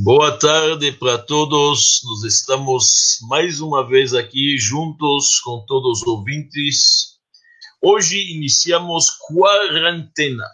Boa 0.00 0.38
tarde 0.38 0.92
para 0.92 1.18
todos. 1.18 2.02
Nós 2.04 2.22
estamos 2.22 3.18
mais 3.28 3.60
uma 3.60 3.84
vez 3.84 4.14
aqui 4.14 4.56
juntos 4.56 5.40
com 5.40 5.64
todos 5.66 6.02
os 6.02 6.06
ouvintes. 6.06 7.18
Hoje 7.82 8.16
iniciamos 8.36 9.10
quarentena. 9.26 10.44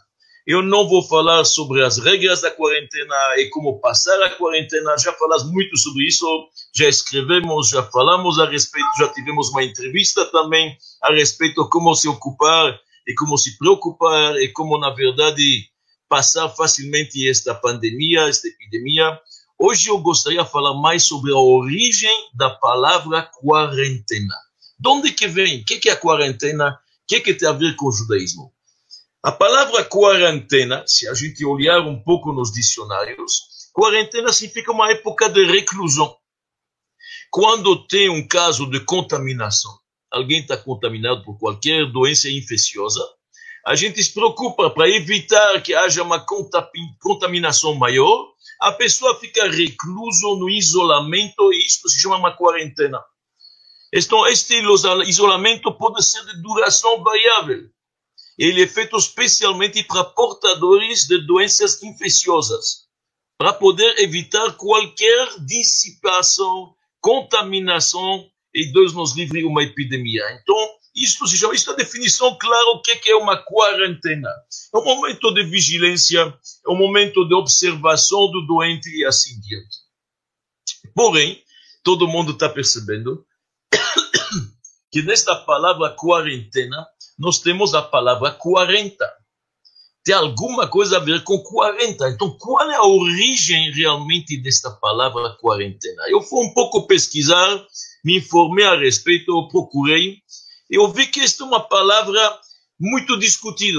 Eu 0.46 0.62
não 0.62 0.88
vou 0.88 1.06
falar 1.06 1.44
sobre 1.44 1.85
as 1.85 1.99
regras 1.99 2.40
da 2.40 2.51
quarentena 2.51 3.15
e 3.37 3.51
como 3.51 3.78
passar 3.80 4.19
a 4.22 4.30
quarentena. 4.30 4.96
Já 4.96 5.12
falamos 5.12 5.53
muito 5.53 5.76
sobre 5.76 6.06
isso, 6.06 6.26
já 6.74 6.88
escrevemos, 6.88 7.69
já 7.69 7.83
falamos 7.83 8.38
a 8.38 8.49
respeito, 8.49 8.88
já 8.99 9.08
tivemos 9.13 9.51
uma 9.51 9.63
entrevista 9.63 10.24
também 10.24 10.74
a 11.03 11.13
respeito 11.13 11.65
de 11.65 11.69
como 11.69 11.95
se 11.95 12.08
ocupar 12.08 12.81
e 13.06 13.13
como 13.13 13.37
se 13.37 13.58
preocupar 13.58 14.37
e 14.37 14.49
como, 14.49 14.79
na 14.79 14.88
verdade, 14.88 15.69
passar 16.09 16.48
facilmente 16.48 17.28
esta 17.28 17.54
pandemia, 17.54 18.28
esta 18.28 18.48
epidemia. 18.48 19.20
Hoje 19.58 19.88
eu 19.88 19.98
gostaria 19.98 20.42
de 20.42 20.50
falar 20.50 20.74
mais 20.74 21.04
sobre 21.04 21.32
a 21.32 21.38
origem 21.38 22.14
da 22.34 22.50
palavra 22.50 23.22
quarentena. 23.22 24.34
De 24.78 24.88
onde 24.88 25.12
que 25.12 25.28
vem? 25.28 25.60
O 25.60 25.64
que 25.64 25.88
é 25.88 25.92
a 25.92 25.96
quarentena? 25.96 26.70
O 26.70 27.06
que, 27.06 27.20
que 27.20 27.34
tem 27.34 27.48
a 27.48 27.52
ver 27.52 27.76
com 27.76 27.86
o 27.86 27.92
judaísmo? 27.92 28.52
A 29.22 29.32
palavra 29.32 29.84
quarentena, 29.84 30.84
se 30.86 31.09
a 31.09 31.14
gente 31.14 31.45
olhar 31.45 31.80
um 31.80 32.02
pouco 32.02 32.32
nos 32.32 32.52
dicionários, 32.52 33.70
quarentena 33.72 34.32
significa 34.32 34.72
uma 34.72 34.90
época 34.90 35.30
de 35.30 35.45
reclusão. 35.46 36.14
Quando 37.30 37.86
tem 37.86 38.10
um 38.10 38.26
caso 38.26 38.68
de 38.68 38.80
contaminação, 38.80 39.73
alguém 40.10 40.40
está 40.40 40.56
contaminado 40.56 41.24
por 41.24 41.38
qualquer 41.38 41.90
doença 41.90 42.28
infecciosa, 42.28 43.00
a 43.66 43.74
gente 43.74 44.02
se 44.02 44.12
preocupa 44.12 44.70
para 44.70 44.88
evitar 44.88 45.62
que 45.62 45.74
haja 45.74 46.02
uma 46.02 46.24
contaminação 47.00 47.74
maior 47.74 48.34
a 48.60 48.73
pessoa 48.73 49.18
fica 49.18 49.51
recluso 49.51 50.37
no 50.37 50.48
isolamento 50.48 51.52
e 51.52 51.66
isto 51.66 51.88
se 51.88 52.01
chama 52.01 52.16
uma 52.16 52.37
quarentena. 52.37 52.98
Então, 53.92 54.26
este 54.26 54.60
isolamento 55.07 55.70
pode 55.73 56.04
ser 56.04 56.24
de 56.24 56.42
duração 56.42 57.02
variável. 57.02 57.68
Ele 58.38 58.62
é 58.62 58.66
feito 58.66 58.96
especialmente 58.96 59.85
para 59.85 60.04
portadores 60.04 61.07
de 61.07 61.18
doenças 61.26 61.80
infecciosas, 61.82 62.87
para 63.38 63.52
poder 63.52 63.98
evitar 63.98 64.53
qualquer 64.57 65.39
dissipação, 65.41 66.75
contaminação 67.01 68.27
e 68.53 68.73
Deus 68.73 68.92
nos 68.92 69.15
livre 69.15 69.45
uma 69.45 69.62
epidemia. 69.62 70.23
Então, 70.41 70.57
isto 70.95 71.27
se 71.27 71.37
chama, 71.37 71.55
isto 71.55 71.73
é 71.73 71.77
definição 71.77 72.37
clara 72.39 72.70
o 72.70 72.81
que 72.81 73.11
é 73.11 73.17
uma 73.17 73.37
quarentena. 73.37 74.31
É 74.73 74.78
um 74.78 74.84
momento 74.84 75.33
de 75.33 75.42
vigilância, 75.42 76.20
é 76.20 76.70
um 76.70 76.77
momento 76.77 77.27
de 77.27 77.34
observação 77.34 78.31
do 78.31 78.47
doente 78.47 78.89
e 78.91 79.05
assim 79.05 79.41
diante. 79.41 79.78
Porém, 80.95 81.42
todo 81.83 82.06
mundo 82.06 82.33
está 82.33 82.48
percebendo 82.48 83.27
que 84.92 85.03
nesta 85.03 85.34
palavra 85.34 85.91
quarentena 85.91 86.86
nós 87.19 87.41
temos 87.41 87.75
a 87.75 87.83
palavra 87.83 88.31
40. 88.31 89.05
Tem 90.05 90.14
alguma 90.14 90.69
coisa 90.69 90.98
a 90.98 91.01
ver 91.01 91.25
com 91.25 91.39
40. 91.39 92.11
Então, 92.11 92.36
qual 92.39 92.70
é 92.70 92.77
a 92.77 92.86
origem 92.86 93.73
realmente 93.73 94.41
desta 94.41 94.70
palavra 94.70 95.36
quarentena? 95.41 96.05
Eu 96.08 96.20
fui 96.20 96.45
um 96.45 96.53
pouco 96.53 96.86
pesquisar, 96.86 97.67
me 98.05 98.19
informei 98.19 98.67
a 98.67 98.77
respeito, 98.77 99.48
procurei 99.48 100.19
eu 100.70 100.91
vi 100.93 101.07
que 101.07 101.20
esta 101.20 101.45
é 101.45 101.47
uma 101.47 101.61
palavra 101.61 102.41
muito 102.79 103.19
discutida. 103.19 103.79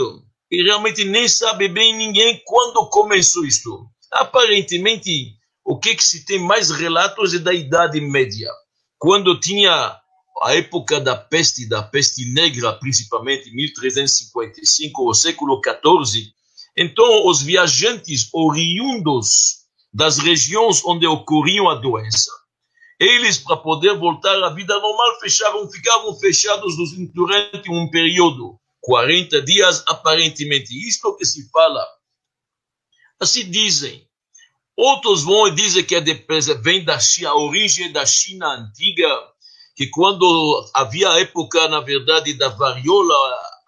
E 0.52 0.64
realmente 0.64 1.04
nem 1.04 1.28
sabe 1.28 1.68
bem 1.68 1.96
ninguém 1.96 2.42
quando 2.46 2.88
começou 2.90 3.46
isto. 3.46 3.88
Aparentemente, 4.12 5.34
o 5.64 5.80
que, 5.80 5.96
que 5.96 6.04
se 6.04 6.26
tem 6.26 6.40
mais 6.40 6.70
relatos 6.70 7.34
é 7.34 7.40
da 7.40 7.54
Idade 7.54 8.00
Média, 8.00 8.50
quando 8.98 9.40
tinha 9.40 10.00
a 10.42 10.54
época 10.54 11.02
da 11.02 11.16
peste, 11.16 11.68
da 11.68 11.82
peste 11.82 12.26
negra, 12.32 12.74
principalmente 12.74 13.52
1355, 13.52 15.10
o 15.10 15.14
século 15.14 15.60
XIV. 15.64 16.32
Então, 16.78 17.28
os 17.28 17.42
viajantes 17.42 18.30
oriundos 18.34 19.66
das 19.92 20.20
regiões 20.20 20.84
onde 20.86 21.08
ocorriam 21.08 21.70
a 21.70 21.76
doença 21.76 22.32
eles, 23.00 23.38
para 23.38 23.58
poder 23.58 23.98
voltar 23.98 24.42
à 24.44 24.50
vida 24.50 24.74
normal, 24.80 25.20
fechavam, 25.20 25.70
ficavam 25.70 26.18
fechados 26.18 26.76
durante 27.14 27.70
um 27.70 27.90
período, 27.90 28.58
40 28.82 29.42
dias, 29.42 29.84
aparentemente. 29.88 30.74
Isto 30.88 31.16
que 31.18 31.26
se 31.26 31.50
fala. 31.50 31.86
Assim 33.20 33.50
dizem. 33.50 34.08
Outros 34.78 35.24
vão 35.24 35.48
e 35.48 35.56
dizem 35.56 35.84
que 35.84 35.96
é 35.96 36.02
de, 36.02 36.14
vem 36.62 36.84
da 36.84 37.00
China, 37.00 37.30
a 37.30 37.38
origem 37.38 37.92
da 37.92 38.06
China 38.06 38.48
antiga, 38.56 39.08
que 39.76 39.88
quando 39.88 40.70
havia 40.74 41.10
a 41.10 41.20
época, 41.20 41.68
na 41.68 41.80
verdade, 41.80 42.34
da 42.34 42.50
variola, 42.50 43.16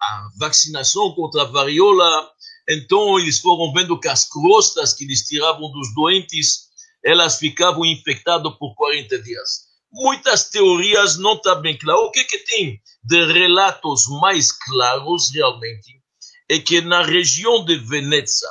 a 0.00 0.28
vacinação 0.38 1.14
contra 1.14 1.42
a 1.42 1.46
variola, 1.46 2.30
então 2.68 3.18
eles 3.18 3.38
foram 3.40 3.72
vendo 3.72 3.98
que 3.98 4.08
as 4.08 4.28
crostas 4.28 4.92
que 4.92 5.04
eles 5.04 5.26
tiravam 5.26 5.70
dos 5.72 5.94
doentes 5.94 6.67
elas 7.08 7.38
ficavam 7.38 7.86
infectadas 7.86 8.52
por 8.58 8.74
40 8.74 9.22
dias. 9.22 9.68
Muitas 9.90 10.50
teorias 10.50 11.16
não 11.16 11.32
estão 11.32 11.54
tá 11.54 11.60
bem 11.60 11.74
claras. 11.78 12.04
O 12.04 12.10
que, 12.10 12.22
que 12.22 12.38
tem 12.40 12.78
de 13.02 13.24
relatos 13.32 14.06
mais 14.20 14.52
claros 14.52 15.30
realmente 15.32 16.02
é 16.50 16.58
que 16.58 16.82
na 16.82 17.02
região 17.02 17.64
de 17.64 17.78
Veneza, 17.78 18.46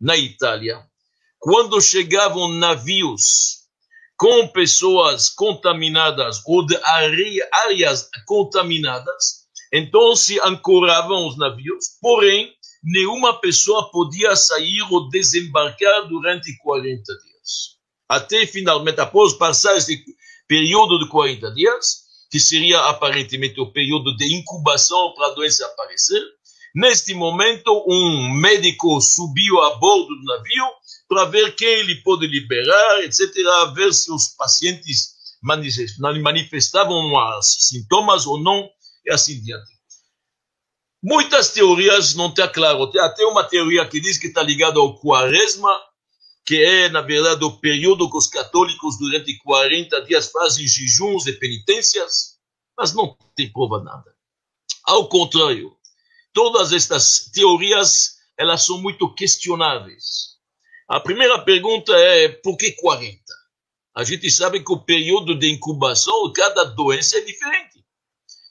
na 0.00 0.16
Itália, 0.16 0.80
quando 1.40 1.80
chegavam 1.80 2.46
navios 2.46 3.64
com 4.16 4.46
pessoas 4.48 5.28
contaminadas 5.28 6.40
ou 6.46 6.64
de 6.64 6.78
áreas 7.52 8.08
contaminadas, 8.24 9.48
então 9.72 10.14
se 10.14 10.38
ancoravam 10.44 11.26
os 11.26 11.36
navios, 11.36 11.98
porém, 12.00 12.54
nenhuma 12.84 13.40
pessoa 13.40 13.90
podia 13.90 14.36
sair 14.36 14.80
ou 14.92 15.08
desembarcar 15.08 16.06
durante 16.06 16.56
40 16.58 17.02
dias 17.02 17.75
até 18.08 18.46
finalmente, 18.46 19.00
após 19.00 19.32
passar 19.34 19.76
esse 19.76 20.02
período 20.46 20.98
de 20.98 21.08
40 21.08 21.52
dias, 21.52 22.06
que 22.30 22.38
seria 22.38 22.80
aparentemente 22.88 23.60
o 23.60 23.72
período 23.72 24.16
de 24.16 24.34
incubação 24.34 25.12
para 25.14 25.28
a 25.28 25.34
doença 25.34 25.66
aparecer, 25.66 26.22
neste 26.74 27.14
momento, 27.14 27.84
um 27.88 28.32
médico 28.34 29.00
subiu 29.00 29.62
a 29.62 29.76
bordo 29.76 30.08
do 30.08 30.24
navio 30.24 30.66
para 31.08 31.24
ver 31.26 31.54
quem 31.54 31.68
ele 31.68 31.96
pode 32.02 32.26
liberar, 32.26 33.04
etc., 33.04 33.32
ver 33.74 33.92
se 33.92 34.12
os 34.12 34.28
pacientes 34.36 35.14
manifestavam 35.42 37.10
sintomas 37.42 38.26
ou 38.26 38.42
não, 38.42 38.68
e 39.04 39.12
assim 39.12 39.40
diante. 39.42 39.76
Muitas 41.02 41.50
teorias 41.50 42.14
não 42.14 42.28
está 42.28 42.48
claro. 42.48 42.90
Tem 42.90 43.00
até 43.00 43.24
uma 43.24 43.44
teoria 43.44 43.86
que 43.86 44.00
diz 44.00 44.18
que 44.18 44.26
está 44.26 44.42
ligada 44.42 44.80
ao 44.80 44.98
quaresma, 44.98 45.70
que 46.46 46.62
é, 46.62 46.88
na 46.88 47.00
verdade, 47.00 47.44
o 47.44 47.58
período 47.58 48.08
que 48.08 48.16
os 48.16 48.28
católicos, 48.28 48.96
durante 48.98 49.36
40 49.38 50.00
dias, 50.02 50.30
fazem 50.30 50.66
jejuns 50.66 51.26
e 51.26 51.32
penitências, 51.32 52.38
mas 52.78 52.94
não 52.94 53.16
tem 53.34 53.52
prova 53.52 53.82
nada. 53.82 54.14
Ao 54.84 55.08
contrário, 55.08 55.76
todas 56.32 56.72
estas 56.72 57.30
teorias, 57.32 58.18
elas 58.38 58.64
são 58.64 58.80
muito 58.80 59.12
questionáveis. 59.12 60.36
A 60.88 61.00
primeira 61.00 61.36
pergunta 61.40 61.92
é, 61.96 62.28
por 62.28 62.56
que 62.56 62.70
40? 62.72 63.18
A 63.96 64.04
gente 64.04 64.30
sabe 64.30 64.62
que 64.62 64.72
o 64.72 64.78
período 64.78 65.36
de 65.36 65.50
incubação, 65.50 66.32
cada 66.32 66.62
doença 66.62 67.18
é 67.18 67.22
diferente. 67.22 67.84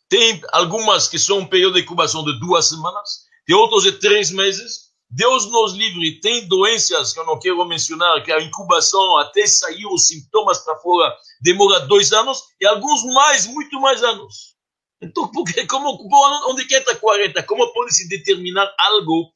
Tem 0.10 0.42
algumas 0.52 1.08
que 1.08 1.18
são 1.18 1.40
um 1.40 1.48
período 1.48 1.76
de 1.76 1.82
incubação 1.82 2.26
de 2.26 2.38
duas 2.42 2.68
semanas, 2.68 3.26
tem 3.46 3.56
outros 3.56 3.84
de 3.84 3.94
três 3.94 4.32
meses, 4.32 4.85
Deus 5.16 5.50
nos 5.50 5.74
livre, 5.74 6.20
tem 6.20 6.46
doenças 6.46 7.14
que 7.14 7.20
eu 7.22 7.26
não 7.26 7.40
quero 7.40 7.64
mencionar, 7.66 8.22
que 8.22 8.34
a 8.34 8.42
incubação 8.42 9.18
até 9.18 9.48
sair 9.48 9.86
os 9.86 10.08
sintomas 10.08 10.60
para 10.60 10.78
fora 10.80 11.16
demora 11.42 11.80
dois 11.88 12.12
anos 12.12 12.44
e 12.60 12.68
alguns 12.68 13.02
mais, 13.14 13.46
muito 13.48 13.80
mais 13.80 14.04
anos. 14.04 14.56
Então, 15.02 15.32
porque, 15.32 15.66
como, 15.68 15.98
onde 16.50 16.66
que 16.66 16.76
está 16.76 16.94
40? 16.96 17.44
Como 17.44 17.72
pode 17.72 17.96
se 17.96 18.10
determinar 18.10 18.70
algo? 18.78 19.32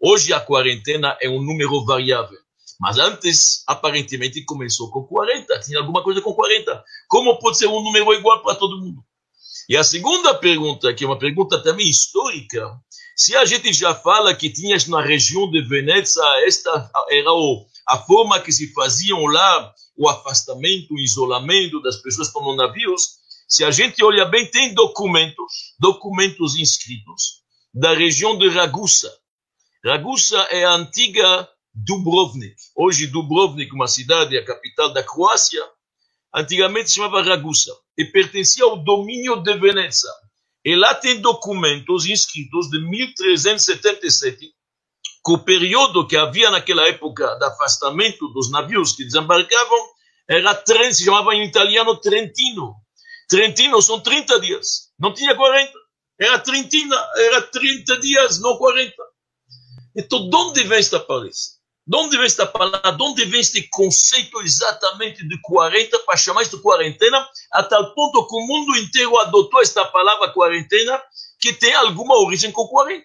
Hoje 0.00 0.32
a 0.32 0.40
quarentena 0.40 1.14
é 1.20 1.28
um 1.28 1.42
número 1.42 1.84
variável. 1.84 2.38
Mas 2.80 2.96
antes, 2.98 3.62
aparentemente, 3.66 4.42
começou 4.46 4.90
com 4.90 5.04
40. 5.04 5.60
Tinha 5.60 5.80
alguma 5.80 6.02
coisa 6.02 6.22
com 6.22 6.32
40. 6.32 6.82
Como 7.08 7.38
pode 7.38 7.58
ser 7.58 7.66
um 7.66 7.82
número 7.82 8.14
igual 8.14 8.42
para 8.42 8.54
todo 8.54 8.80
mundo? 8.80 9.04
E 9.68 9.76
a 9.76 9.84
segunda 9.84 10.32
pergunta, 10.32 10.94
que 10.94 11.04
é 11.04 11.06
uma 11.06 11.18
pergunta 11.18 11.62
também 11.62 11.88
histórica, 11.88 12.74
se 13.20 13.36
a 13.36 13.44
gente 13.44 13.70
já 13.74 13.94
fala 13.94 14.34
que 14.34 14.48
tinha 14.48 14.78
na 14.88 15.02
região 15.02 15.50
de 15.50 15.60
Veneza, 15.60 16.24
esta 16.46 16.90
era 17.10 17.28
a 17.86 17.98
forma 17.98 18.40
que 18.40 18.50
se 18.50 18.72
faziam 18.72 19.26
lá, 19.26 19.74
o 19.94 20.08
afastamento, 20.08 20.94
o 20.94 20.98
isolamento 20.98 21.82
das 21.82 21.96
pessoas 21.96 22.32
nos 22.32 22.56
navios, 22.56 23.02
se 23.46 23.62
a 23.62 23.70
gente 23.70 24.02
olha 24.02 24.24
bem, 24.24 24.50
tem 24.50 24.72
documentos, 24.72 25.74
documentos 25.78 26.56
inscritos 26.56 27.42
da 27.74 27.92
região 27.92 28.38
de 28.38 28.48
Ragusa. 28.48 29.14
Ragusa 29.84 30.38
é 30.50 30.64
a 30.64 30.72
antiga 30.72 31.46
Dubrovnik. 31.74 32.56
Hoje, 32.74 33.06
Dubrovnik, 33.06 33.70
uma 33.74 33.86
cidade, 33.86 34.38
a 34.38 34.44
capital 34.46 34.94
da 34.94 35.02
Croácia, 35.02 35.62
antigamente 36.34 36.88
se 36.88 36.96
chamava 36.96 37.22
Ragusa, 37.22 37.76
e 37.98 38.04
pertencia 38.06 38.64
ao 38.64 38.82
domínio 38.82 39.36
de 39.42 39.58
Veneza. 39.58 40.08
E 40.64 40.76
lá 40.76 40.94
tem 40.94 41.20
documentos 41.20 42.06
inscritos 42.06 42.68
de 42.68 42.78
1377, 42.78 44.38
que 44.38 45.32
o 45.32 45.38
período 45.38 46.06
que 46.06 46.16
havia 46.16 46.50
naquela 46.50 46.86
época 46.86 47.34
de 47.36 47.44
afastamento 47.44 48.28
dos 48.28 48.50
navios 48.50 48.92
que 48.92 49.04
desembarcavam 49.04 49.78
era, 50.28 50.62
se 50.92 51.04
chamava 51.04 51.34
em 51.34 51.44
italiano 51.44 51.96
Trentino. 52.00 52.74
Trentino 53.28 53.80
são 53.80 54.00
30 54.00 54.40
dias, 54.40 54.92
não 54.98 55.14
tinha 55.14 55.34
40. 55.34 55.72
Era 56.20 56.38
Trentina, 56.38 56.96
era 57.16 57.42
30 57.42 57.98
dias, 57.98 58.40
não 58.40 58.56
40. 58.58 58.94
Então, 59.96 60.28
de 60.28 60.36
onde 60.36 60.62
vem 60.64 60.78
esta 60.78 61.00
palavra? 61.00 61.30
De 61.90 61.96
onde 61.96 62.16
vem 62.16 62.26
esta 62.26 62.46
palavra? 62.46 62.92
De 62.92 63.02
onde 63.02 63.24
vem 63.24 63.40
este 63.40 63.66
conceito 63.68 64.40
exatamente 64.42 65.26
de 65.26 65.40
40 65.40 65.98
para 66.06 66.16
chamar 66.16 66.42
isto 66.42 66.58
de 66.58 66.62
quarentena? 66.62 67.28
A 67.50 67.64
tal 67.64 67.92
ponto 67.96 68.28
que 68.28 68.36
o 68.36 68.46
mundo 68.46 68.76
inteiro 68.76 69.18
adotou 69.18 69.60
esta 69.60 69.84
palavra 69.86 70.32
quarentena 70.32 71.02
que 71.40 71.52
tem 71.52 71.74
alguma 71.74 72.14
origem 72.22 72.52
com 72.52 72.68
40. 72.68 73.04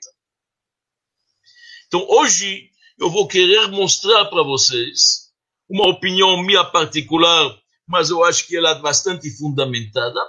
Então, 1.87 2.05
hoje, 2.07 2.69
eu 2.99 3.09
vou 3.09 3.27
querer 3.27 3.69
mostrar 3.69 4.25
para 4.25 4.43
vocês 4.43 5.31
uma 5.67 5.87
opinião 5.87 6.43
minha 6.43 6.63
particular, 6.63 7.57
mas 7.87 8.11
eu 8.11 8.23
acho 8.23 8.45
que 8.45 8.55
ela 8.55 8.69
é 8.69 8.81
bastante 8.81 9.35
fundamentada, 9.35 10.19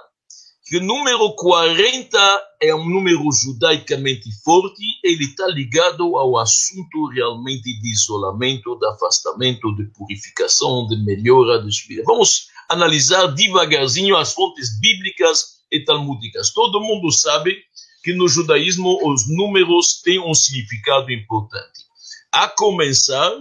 que 0.67 0.77
o 0.77 0.83
número 0.83 1.33
40 1.33 2.17
é 2.61 2.75
um 2.75 2.89
número 2.89 3.23
judaicamente 3.31 4.29
forte, 4.43 4.83
ele 5.01 5.23
está 5.23 5.47
ligado 5.47 6.17
ao 6.17 6.37
assunto 6.37 7.07
realmente 7.07 7.79
de 7.79 7.89
isolamento, 7.89 8.77
de 8.77 8.85
afastamento, 8.87 9.73
de 9.75 9.85
purificação, 9.93 10.85
de 10.87 10.97
melhora 10.97 11.59
do 11.59 11.69
espírito. 11.69 12.05
Vamos 12.05 12.47
analisar 12.67 13.27
devagarzinho 13.27 14.17
as 14.17 14.33
fontes 14.33 14.77
bíblicas 14.81 15.61
e 15.71 15.85
talmúdicas. 15.85 16.51
Todo 16.51 16.81
mundo 16.81 17.13
sabe 17.13 17.55
que 18.03 18.13
no 18.13 18.27
judaísmo 18.27 18.99
os 19.09 19.25
números 19.25 20.01
têm 20.01 20.19
um 20.19 20.33
significado 20.33 21.09
importante. 21.13 21.85
A 22.29 22.49
começar 22.49 23.31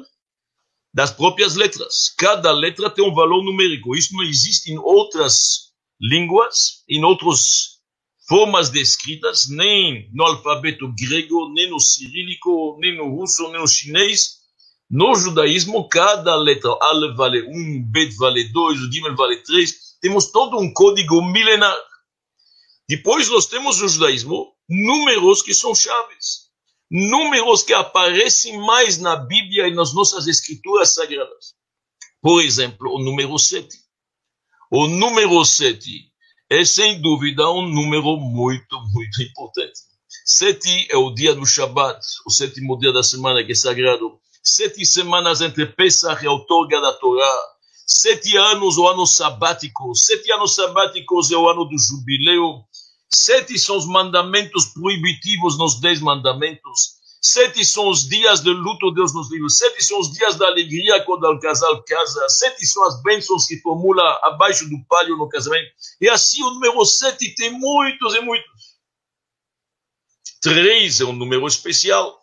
das 0.95 1.11
próprias 1.11 1.57
letras. 1.57 2.15
Cada 2.17 2.53
letra 2.53 2.89
tem 2.89 3.05
um 3.05 3.15
valor 3.15 3.43
numérico. 3.43 3.97
Isso 3.97 4.15
não 4.15 4.23
existe 4.23 4.73
em 4.73 4.79
outras 4.79 5.66
línguas, 6.01 6.85
em 6.89 7.05
outras 7.05 7.77
formas 8.29 8.69
descritas, 8.71 9.49
nem 9.49 10.11
no 10.13 10.25
alfabeto 10.25 10.93
grego, 10.99 11.53
nem 11.53 11.71
no 11.71 11.79
cirílico, 11.79 12.77
nem 12.81 12.97
no 12.97 13.09
russo, 13.09 13.49
nem 13.51 13.61
no 13.61 13.69
chinês. 13.69 14.37
No 14.89 15.15
judaísmo, 15.15 15.89
cada 15.89 16.37
letra 16.37 16.71
Al 16.81 17.15
vale 17.17 17.43
1, 17.43 17.51
um, 17.51 17.85
Bet 17.91 18.15
vale 18.17 18.45
2, 18.53 18.81
o 18.83 18.93
Gimel 18.93 19.17
vale 19.17 19.37
3. 19.43 19.97
Temos 20.01 20.31
todo 20.31 20.59
um 20.59 20.73
código 20.73 21.23
milenar. 21.23 21.77
Depois 22.89 23.29
nós 23.29 23.47
temos 23.47 23.81
no 23.81 23.89
judaísmo 23.89 24.55
números 24.69 25.43
que 25.43 25.55
são 25.55 25.75
chaves. 25.75 26.47
Números 26.89 27.65
que 27.65 27.73
aparecem 27.73 28.59
mais 28.59 28.99
na 28.99 29.17
Bíblia 29.17 29.67
e 29.67 29.75
nas 29.75 29.93
nossas 29.93 30.29
escrituras 30.29 30.95
sagradas. 30.95 31.55
Por 32.23 32.41
exemplo, 32.43 32.95
o 32.95 33.03
número 33.03 33.37
7. 33.37 33.86
O 34.71 34.87
número 34.87 35.45
7 35.45 36.07
é, 36.49 36.65
sem 36.65 37.01
dúvida, 37.01 37.51
um 37.51 37.67
número 37.67 38.17
muito, 38.19 38.81
muito 38.93 39.21
importante. 39.21 39.81
Sete 40.25 40.87
é 40.89 40.97
o 40.97 41.11
dia 41.11 41.35
do 41.35 41.45
Shabat, 41.45 41.99
o 42.25 42.31
sétimo 42.31 42.79
dia 42.79 42.93
da 42.93 43.03
semana 43.03 43.45
que 43.45 43.51
é 43.51 43.55
sagrado. 43.55 44.19
Sete 44.43 44.87
semanas 44.87 45.41
entre 45.41 45.67
Pesach 45.67 46.23
e 46.23 46.29
a 46.29 46.31
outorga 46.31 46.81
da 46.81 46.93
Torá. 46.93 47.33
Sete 47.85 48.37
anos, 48.37 48.79
o 48.79 48.87
ano 48.87 49.05
sabático. 49.07 49.93
Sete 49.97 50.31
anos 50.33 50.55
sabáticos 50.55 51.33
é 51.33 51.37
o 51.37 51.49
ano 51.49 51.65
do 51.65 51.77
jubileu. 51.77 52.63
Sete 53.13 53.59
são 53.59 53.77
os 53.77 53.87
mandamentos 53.87 54.67
proibitivos 54.67 55.59
nos 55.59 55.81
dez 55.81 56.01
mandamentos. 56.01 56.96
Sete 57.27 57.65
são 57.65 57.89
os 57.89 58.09
dias 58.09 58.41
de 58.41 58.51
luto, 58.51 58.93
Deus 58.93 59.13
nos 59.13 59.29
livre. 59.33 59.51
Sete 59.51 59.83
são 59.83 59.99
os 59.99 60.13
dias 60.13 60.37
da 60.37 60.47
alegria 60.47 61.03
quando 61.03 61.25
o 61.25 61.41
casal 61.41 61.83
casa. 61.83 62.29
Sete 62.29 62.65
são 62.65 62.85
as 62.85 63.03
bênçãos 63.03 63.47
que 63.47 63.59
formula 63.59 64.21
abaixo 64.23 64.69
do 64.71 64.77
palio 64.89 65.17
no 65.17 65.29
casamento. 65.29 65.69
E 66.01 66.09
assim 66.09 66.41
o 66.45 66.51
número 66.51 66.85
sete 66.85 67.35
tem 67.35 67.51
muitos 67.51 68.15
e 68.15 68.21
muitos. 68.21 68.77
Três 70.41 71.01
é 71.01 71.05
um 71.05 71.13
número 71.13 71.45
especial. 71.49 72.17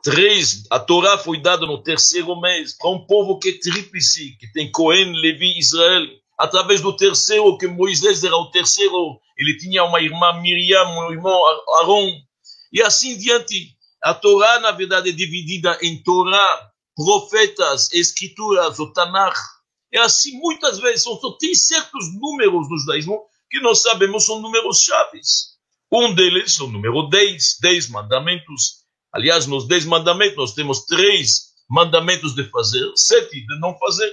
Três, 0.00 0.62
a 0.70 0.78
Torá 0.78 1.18
foi 1.18 1.40
dada 1.40 1.66
no 1.66 1.82
terceiro 1.82 2.40
mês 2.40 2.76
para 2.78 2.88
um 2.88 3.04
povo 3.04 3.40
que 3.40 3.48
é 3.48 3.58
tríplice, 3.58 4.36
que 4.38 4.52
tem 4.52 4.70
Cohen, 4.70 5.12
Levi, 5.12 5.58
Israel. 5.58 6.06
Através 6.38 6.80
do 6.80 6.94
terceiro, 6.94 7.58
que 7.58 7.66
Moisés 7.66 8.22
era 8.22 8.36
o 8.36 8.50
terceiro, 8.52 9.20
ele 9.36 9.56
tinha 9.56 9.82
uma 9.82 10.00
irmã 10.00 10.40
Miriam, 10.40 10.86
um 10.86 11.12
irmão 11.12 11.34
Aaron 11.80 12.22
e 12.72 12.80
assim 12.82 13.16
diante. 13.16 13.76
A 14.02 14.14
Torá, 14.14 14.58
na 14.58 14.72
verdade, 14.72 15.10
é 15.10 15.12
dividida 15.12 15.78
em 15.80 16.02
Torá, 16.02 16.70
profetas, 16.96 17.92
escrituras, 17.92 18.78
o 18.80 18.92
Tanakh. 18.92 19.38
É 19.92 20.00
assim, 20.00 20.38
muitas 20.38 20.80
vezes, 20.80 21.02
são, 21.02 21.18
tem 21.38 21.54
certos 21.54 22.12
números 22.18 22.68
no 22.68 22.78
judaísmo 22.78 23.20
que 23.50 23.60
nós 23.60 23.82
sabemos 23.82 24.24
são 24.24 24.40
números 24.40 24.80
chaves. 24.80 25.52
Um 25.92 26.14
deles 26.14 26.58
é 26.58 26.62
o 26.62 26.68
número 26.68 27.08
10, 27.08 27.58
10 27.60 27.90
mandamentos. 27.90 28.82
Aliás, 29.12 29.46
nos 29.46 29.68
10 29.68 29.84
mandamentos 29.84 30.36
nós 30.36 30.54
temos 30.54 30.86
três 30.86 31.52
mandamentos 31.68 32.34
de 32.34 32.48
fazer, 32.48 32.90
sete 32.96 33.46
de 33.46 33.60
não 33.60 33.76
fazer. 33.78 34.10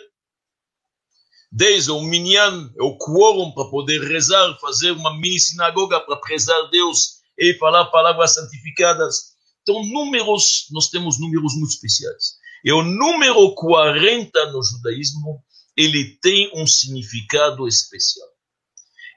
10 1.51 1.87
é 1.87 1.91
o 1.93 2.01
minyan, 2.01 2.69
é 2.77 2.83
o 2.83 2.97
quórum 2.97 3.51
para 3.53 3.69
poder 3.69 4.01
rezar, 4.01 4.57
fazer 4.59 4.91
uma 4.91 5.17
mini 5.17 5.39
sinagoga 5.39 5.99
para 6.01 6.17
prezar 6.17 6.69
Deus 6.69 7.18
e 7.39 7.53
falar 7.57 7.85
palavras 7.85 8.33
santificadas. 8.33 9.33
Então, 9.61 9.83
números, 9.83 10.67
nós 10.71 10.89
temos 10.89 11.19
números 11.19 11.53
muito 11.55 11.71
especiais. 11.71 12.37
E 12.63 12.71
o 12.71 12.83
número 12.83 13.53
40 13.55 14.51
no 14.51 14.61
judaísmo, 14.61 15.41
ele 15.77 16.17
tem 16.21 16.51
um 16.53 16.67
significado 16.67 17.67
especial. 17.67 18.27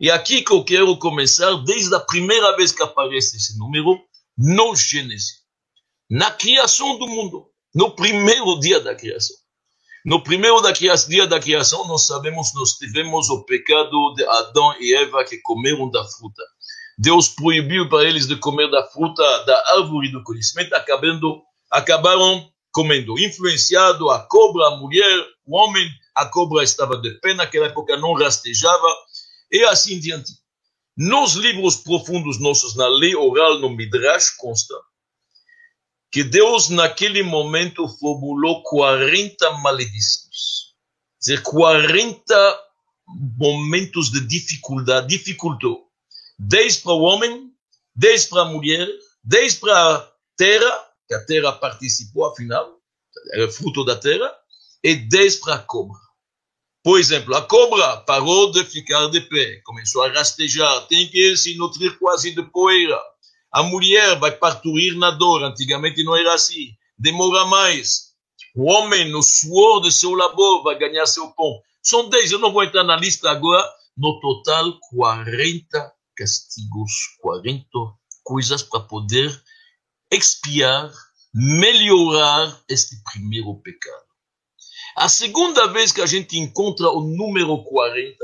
E 0.01 0.11
aqui 0.11 0.43
que 0.43 0.53
eu 0.53 0.65
quero 0.65 0.97
começar, 0.99 1.55
desde 1.65 1.95
a 1.95 2.01
primeira 2.01 2.57
vez 2.57 2.73
que 2.73 2.83
aparece 2.83 3.37
esse 3.37 3.59
número, 3.59 4.01
no 4.37 4.75
Gênesis. 4.75 5.43
Na 6.09 6.31
criação 6.31 6.99
do 6.99 7.07
mundo, 7.07 7.51
no 7.75 7.95
primeiro 7.95 8.59
dia 8.61 8.81
da 8.81 8.95
criação. 8.95 9.37
No 10.05 10.23
primeiro 10.23 10.61
dia 11.09 11.27
da 11.27 11.39
criação, 11.39 11.87
nós 11.87 12.07
sabemos, 12.07 12.53
nós 12.55 12.73
tivemos 12.73 13.31
o 13.31 13.45
pecado 13.45 14.13
de 14.15 14.25
Adão 14.25 14.75
e 14.81 14.95
Eva 14.97 15.25
que 15.25 15.39
comeram 15.39 15.89
da 15.89 16.05
fruta. 16.05 16.43
Deus 16.99 17.29
proibiu 17.29 17.89
para 17.89 18.05
eles 18.05 18.27
de 18.27 18.37
comer 18.37 18.71
da 18.71 18.87
fruta 18.89 19.23
da 19.45 19.77
árvore 19.77 20.11
do 20.11 20.23
conhecimento, 20.23 20.75
acabando, 20.75 21.43
acabaram 21.71 22.51
comendo. 22.71 23.19
Influenciado 23.19 24.11
a 24.11 24.21
cobra, 24.21 24.69
a 24.69 24.77
mulher, 24.77 25.27
o 25.47 25.57
homem, 25.57 25.89
a 26.15 26.27
cobra 26.27 26.63
estava 26.63 26.97
de 26.97 27.11
pé, 27.21 27.35
naquela 27.35 27.67
época 27.67 27.97
não 27.97 28.15
rastejava, 28.15 28.89
e 29.51 29.63
assim 29.65 29.99
diante. 29.99 30.33
Nos 30.97 31.35
livros 31.35 31.77
profundos 31.77 32.39
nossos, 32.39 32.77
na 32.77 32.87
lei 32.87 33.15
oral, 33.15 33.59
no 33.59 33.71
Midrash, 33.71 34.31
consta 34.37 34.75
que 36.11 36.23
Deus, 36.23 36.69
naquele 36.69 37.23
momento, 37.23 37.89
formulou 37.89 38.63
40 38.65 39.51
maledições. 39.63 40.73
Quer 41.23 41.37
dizer, 41.37 41.43
40 41.43 42.61
momentos 43.39 44.11
de 44.11 44.21
dificuldade, 44.27 45.09
dificultou 45.09 45.91
10 46.39 46.79
para 46.79 46.93
o 46.93 47.01
homem, 47.01 47.51
10 47.95 48.27
para 48.27 48.43
a 48.43 48.47
mulher, 48.47 48.89
10 49.25 49.55
para 49.57 49.97
a 49.97 50.13
terra, 50.37 50.89
que 51.07 51.15
a 51.15 51.25
terra 51.25 51.53
participou 51.53 52.27
afinal, 52.27 52.79
era 53.33 53.51
fruto 53.51 53.85
da 53.85 53.97
terra, 53.97 54.33
e 54.83 54.95
10 54.95 55.37
para 55.37 55.55
a 55.55 55.59
cobra. 55.59 55.99
Por 56.83 56.99
exemplo, 56.99 57.37
a 57.37 57.43
cobra 57.43 57.99
parou 57.99 58.51
de 58.51 58.65
ficar 58.65 59.07
de 59.09 59.21
pé, 59.21 59.61
começou 59.65 60.03
a 60.03 60.09
rastejar, 60.09 60.87
tem 60.89 61.09
que 61.09 61.37
se 61.37 61.57
nutrir 61.57 61.97
quase 61.99 62.35
de 62.35 62.43
poeira. 62.51 63.01
A 63.53 63.63
mulher 63.63 64.19
vai 64.19 64.33
parturir 64.33 64.97
na 64.97 65.13
dor, 65.13 65.45
antigamente 65.45 66.03
não 66.03 66.17
era 66.17 66.35
assim, 66.35 66.71
demora 66.99 67.45
mais. 67.45 68.13
O 68.57 68.65
homem, 68.65 69.09
no 69.11 69.23
suor 69.23 69.81
de 69.81 69.93
seu 69.93 70.15
labor, 70.15 70.65
vai 70.65 70.77
ganhar 70.77 71.07
seu 71.07 71.31
pão. 71.33 71.61
São 71.81 72.09
10, 72.09 72.33
eu 72.33 72.39
não 72.41 72.53
vou 72.53 72.65
entrar 72.65 72.83
na 72.83 72.97
lista 72.97 73.31
agora, 73.31 73.65
no 73.97 74.19
total 74.21 74.79
40 74.91 75.93
castigos, 76.17 76.93
40 77.21 77.69
coisas 78.25 78.63
para 78.63 78.81
poder 78.81 79.43
expiar, 80.11 80.93
melhorar 81.35 82.63
este 82.69 82.97
primeiro 83.05 83.55
pecado. 83.63 84.05
A 84.97 85.09
segunda 85.09 85.67
vez 85.69 85.93
que 85.93 86.03
a 86.03 86.07
gente 86.07 86.39
encontra 86.39 86.91
o 86.91 87.01
número 87.01 87.63
40 87.65 88.17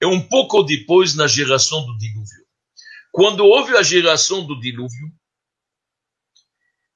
é 0.00 0.06
um 0.06 0.20
pouco 0.20 0.62
depois 0.62 1.14
na 1.14 1.26
geração 1.26 1.84
do 1.84 1.96
dilúvio. 1.98 2.46
Quando 3.12 3.44
houve 3.44 3.76
a 3.76 3.82
geração 3.82 4.46
do 4.46 4.58
dilúvio, 4.60 5.12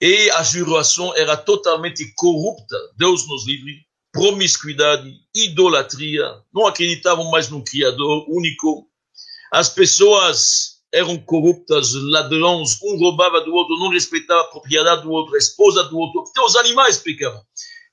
E 0.01 0.31
a 0.31 0.43
geração 0.43 1.15
era 1.15 1.37
totalmente 1.37 2.11
corrupta. 2.15 2.77
Deus 2.97 3.29
nos 3.29 3.47
livre. 3.47 3.87
Promiscuidade, 4.13 5.15
idolatria. 5.35 6.25
Não 6.53 6.67
acreditavam 6.67 7.31
mais 7.31 7.51
no 7.51 7.63
Criador 7.63 8.25
único. 8.29 8.90
As 9.53 9.69
pessoas 9.69 10.81
eram 10.93 11.19
corruptas, 11.19 11.93
ladrões. 11.95 12.79
Um 12.83 12.99
roubava 12.99 13.41
do 13.41 13.53
outro, 13.53 13.79
não 13.79 13.91
respeitava 13.91 14.41
a 14.43 14.51
propriedade 14.51 15.03
do 15.03 15.11
outro, 15.11 15.35
a 15.35 15.39
esposa 15.39 15.85
do 15.85 15.99
outro. 15.99 16.25
Até 16.29 16.41
os 16.41 16.57
animais 16.57 16.99
pecavam. 16.99 17.43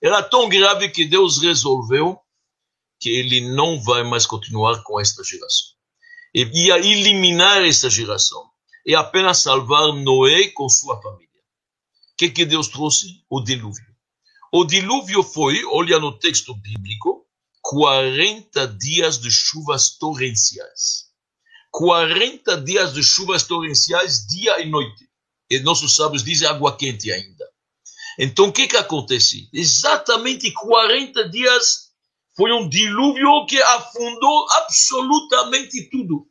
Era 0.01 0.21
tão 0.21 0.47
grave 0.47 0.89
que 0.89 1.05
Deus 1.05 1.41
resolveu 1.41 2.19
que 2.99 3.09
ele 3.09 3.41
não 3.55 3.81
vai 3.81 4.03
mais 4.03 4.25
continuar 4.25 4.83
com 4.83 4.99
esta 4.99 5.23
geração. 5.23 5.75
Ele 6.33 6.67
ia 6.67 6.77
eliminar 6.77 7.65
esta 7.65 7.89
geração 7.89 8.43
e 8.85 8.95
apenas 8.95 9.41
salvar 9.41 9.93
Noé 9.93 10.49
com 10.49 10.69
sua 10.69 11.01
família. 11.01 11.27
O 11.27 12.17
que, 12.17 12.29
que 12.29 12.45
Deus 12.45 12.67
trouxe? 12.67 13.23
O 13.29 13.41
dilúvio. 13.41 13.85
O 14.51 14.63
dilúvio 14.63 15.23
foi, 15.23 15.63
olha 15.65 15.99
no 15.99 16.17
texto 16.17 16.55
bíblico, 16.55 17.25
40 17.61 18.67
dias 18.67 19.19
de 19.19 19.29
chuvas 19.29 19.97
torrenciais. 19.97 21.06
40 21.71 22.61
dias 22.61 22.93
de 22.93 23.03
chuvas 23.03 23.43
torrenciais, 23.43 24.25
dia 24.27 24.59
e 24.61 24.69
noite. 24.69 25.07
E 25.49 25.59
nossos 25.59 25.95
sábios 25.95 26.23
dizem 26.23 26.47
água 26.47 26.75
quente 26.75 27.11
ainda. 27.11 27.45
Então, 28.19 28.47
o 28.47 28.51
que, 28.51 28.67
que 28.67 28.77
acontece? 28.77 29.47
Exatamente 29.53 30.51
40 30.51 31.29
dias 31.29 31.87
foi 32.35 32.51
um 32.51 32.67
dilúvio 32.67 33.45
que 33.45 33.61
afundou 33.61 34.47
absolutamente 34.51 35.89
tudo. 35.89 36.27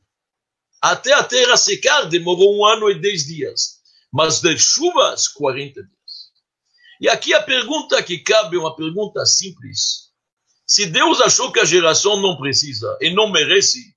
Até 0.81 1.13
a 1.13 1.25
terra 1.25 1.57
secar 1.57 2.05
demorou 2.05 2.57
um 2.57 2.65
ano 2.65 2.91
e 2.91 3.01
dez 3.01 3.27
dias. 3.27 3.81
Mas 4.13 4.41
de 4.41 4.57
chuvas, 4.59 5.29
40 5.29 5.83
dias. 5.83 5.97
E 7.01 7.09
aqui 7.09 7.35
a 7.35 7.43
pergunta 7.43 8.03
que 8.03 8.19
cabe 8.19 8.57
é 8.57 8.61
uma 8.61 8.75
pergunta 8.75 9.25
simples. 9.27 10.07
Se 10.67 10.87
Deus 10.87 11.21
achou 11.21 11.53
que 11.53 11.61
a 11.61 11.65
geração 11.65 12.21
não 12.21 12.37
precisa 12.37 12.97
e 13.01 13.13
não 13.13 13.31
merece, 13.31 13.96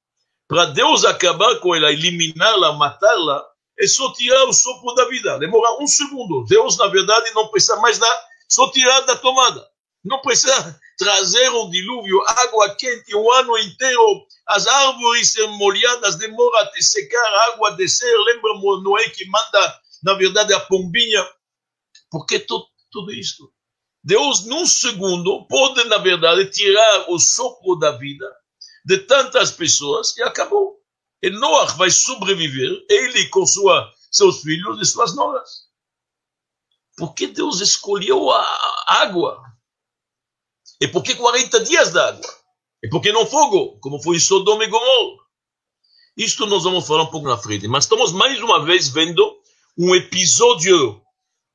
para 0.49 0.65
Deus 0.65 1.05
acabar 1.05 1.59
com 1.59 1.75
ela, 1.75 1.91
eliminá-la, 1.91 2.73
matá-la, 2.73 3.45
é 3.79 3.85
só 3.85 4.11
tirar 4.13 4.45
o 4.45 4.51
sopro 4.51 4.95
da 4.95 5.07
vida. 5.07 5.37
Demora 5.37 5.79
um 5.79 5.85
segundo. 5.85 6.43
Deus, 6.45 6.75
na 6.75 6.87
verdade, 6.87 7.31
não 7.35 7.49
precisa 7.49 7.75
mais 7.75 7.99
dar, 7.99 8.27
só 8.49 8.67
tirar 8.71 9.01
da 9.01 9.15
tomada. 9.15 9.63
Não 10.03 10.19
precisa 10.21 10.79
trazer 10.97 11.51
um 11.51 11.69
dilúvio, 11.69 12.19
água 12.25 12.75
quente 12.75 13.15
o 13.15 13.31
ano 13.31 13.59
inteiro, 13.59 14.25
as 14.47 14.65
árvores 14.65 15.31
ser 15.31 15.45
molhadas, 15.49 16.15
demora 16.15 16.63
até 16.63 16.81
secar, 16.81 17.23
a 17.23 17.53
água 17.53 17.71
descer. 17.75 18.11
Lembra 18.25 18.53
Noé 18.81 19.07
que 19.09 19.25
manda, 19.27 19.79
na 20.01 20.15
verdade, 20.15 20.51
a 20.51 20.59
pombinha. 20.61 21.23
Por 22.09 22.25
que 22.25 22.39
tudo, 22.39 22.65
tudo 22.91 23.11
isso? 23.11 23.51
Deus, 24.03 24.47
num 24.47 24.65
segundo, 24.65 25.45
pode, 25.45 25.83
na 25.83 25.99
verdade, 25.99 26.49
tirar 26.49 27.05
o 27.07 27.19
sopro 27.19 27.77
da 27.77 27.91
vida 27.91 28.25
de 28.85 28.97
tantas 28.99 29.51
pessoas 29.51 30.15
e 30.17 30.23
acabou. 30.23 30.79
E 31.21 31.29
Noah 31.29 31.73
vai 31.75 31.91
sobreviver, 31.91 32.85
ele 32.89 33.27
com 33.27 33.45
sua, 33.45 33.91
seus 34.11 34.41
filhos 34.41 34.79
e 34.81 34.85
suas 34.85 35.15
noras. 35.15 35.67
Por 36.97 37.13
que 37.13 37.27
Deus 37.27 37.61
escolheu 37.61 38.31
a 38.31 38.85
água? 38.87 39.41
E 40.81 40.87
por 40.87 41.03
que 41.03 41.15
40 41.15 41.63
dias 41.63 41.91
d'água? 41.91 42.39
E 42.81 42.89
por 42.89 43.01
que 43.01 43.11
não 43.11 43.25
fogo, 43.25 43.77
como 43.79 44.01
foi 44.01 44.17
em 44.17 44.19
Sodoma 44.19 44.63
e 44.63 44.67
Gomorra? 44.67 45.19
Isto 46.15 46.45
nós 46.45 46.63
vamos 46.63 46.85
falar 46.87 47.03
um 47.03 47.11
pouco 47.11 47.27
na 47.27 47.37
frente, 47.37 47.67
mas 47.67 47.85
estamos 47.85 48.11
mais 48.11 48.41
uma 48.41 48.63
vez 48.65 48.89
vendo 48.89 49.39
um 49.77 49.95
episódio 49.95 51.01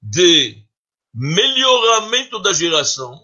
de 0.02 0.64
melhoramento 1.14 2.38
da 2.40 2.52
geração 2.52 3.18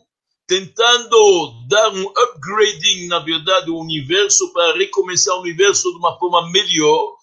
tentando 0.50 1.64
dar 1.68 1.94
um 1.94 2.02
upgrading, 2.08 3.06
na 3.06 3.20
verdade, 3.20 3.66
do 3.66 3.78
universo 3.78 4.52
para 4.52 4.76
recomeçar 4.76 5.36
o 5.36 5.42
universo 5.42 5.92
de 5.92 5.98
uma 5.98 6.18
forma 6.18 6.50
melhor. 6.50 7.16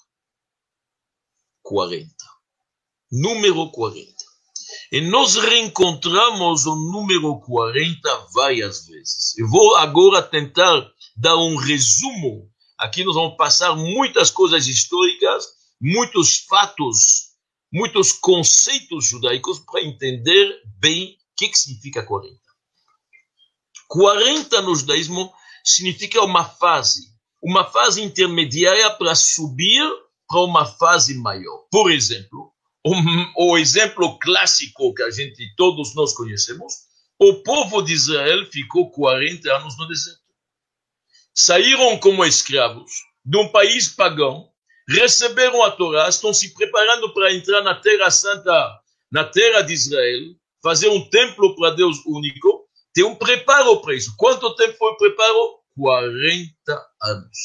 40. 1.61 2.07
Número 3.11 3.69
40. 3.69 4.13
E 4.93 5.01
nós 5.01 5.35
reencontramos 5.35 6.65
o 6.65 6.75
número 6.77 7.37
40 7.41 8.27
várias 8.33 8.87
vezes. 8.87 9.37
Eu 9.37 9.49
vou 9.49 9.75
agora 9.75 10.23
tentar 10.23 10.89
dar 11.17 11.35
um 11.35 11.57
resumo. 11.57 12.49
Aqui 12.77 13.03
nós 13.03 13.15
vamos 13.15 13.35
passar 13.35 13.75
muitas 13.75 14.31
coisas 14.31 14.67
históricas, 14.67 15.49
muitos 15.81 16.45
fatos, 16.47 17.33
muitos 17.73 18.13
conceitos 18.13 19.05
judaicos 19.05 19.59
para 19.59 19.83
entender 19.83 20.61
bem 20.79 21.11
o 21.11 21.35
que, 21.35 21.53
significa 21.53 22.05
40. 22.05 22.46
40 23.87 24.61
no 24.61 24.75
judaísmo 24.75 25.31
significa 25.63 26.21
uma 26.23 26.43
fase, 26.43 27.07
uma 27.41 27.65
fase 27.65 28.01
intermediária 28.01 28.89
para 28.91 29.15
subir 29.15 29.83
para 30.27 30.41
uma 30.41 30.65
fase 30.65 31.17
maior. 31.17 31.65
Por 31.71 31.91
exemplo, 31.91 32.51
um, 32.85 33.33
o 33.37 33.57
exemplo 33.57 34.17
clássico 34.19 34.93
que 34.93 35.03
a 35.03 35.09
gente 35.09 35.53
todos 35.55 35.95
nós 35.95 36.13
conhecemos, 36.13 36.73
o 37.19 37.35
povo 37.43 37.81
de 37.81 37.93
Israel 37.93 38.45
ficou 38.51 38.91
40 38.91 39.51
anos 39.55 39.77
no 39.77 39.87
deserto. 39.87 40.21
Saíram 41.33 41.97
como 41.99 42.25
escravos 42.25 42.91
de 43.25 43.37
um 43.37 43.49
país 43.49 43.89
pagão, 43.89 44.49
receberam 44.87 45.63
a 45.63 45.71
Torá, 45.71 46.07
estão 46.07 46.33
se 46.33 46.53
preparando 46.53 47.13
para 47.13 47.33
entrar 47.33 47.61
na 47.61 47.75
Terra 47.75 48.09
Santa, 48.09 48.79
na 49.11 49.23
Terra 49.23 49.61
de 49.61 49.73
Israel, 49.73 50.35
fazer 50.63 50.89
um 50.89 51.09
templo 51.09 51.55
para 51.55 51.75
Deus 51.75 51.97
único, 52.05 52.66
tem 52.97 53.05
um 53.05 53.13
preparo 53.13 53.79
para 53.79 53.93
isso. 53.93 54.15
Quanto 54.17 54.55
tempo 54.55 54.75
foi 54.75 54.91
o 54.91 54.97
preparo? 54.97 55.59
40 55.75 56.87
anos. 57.03 57.37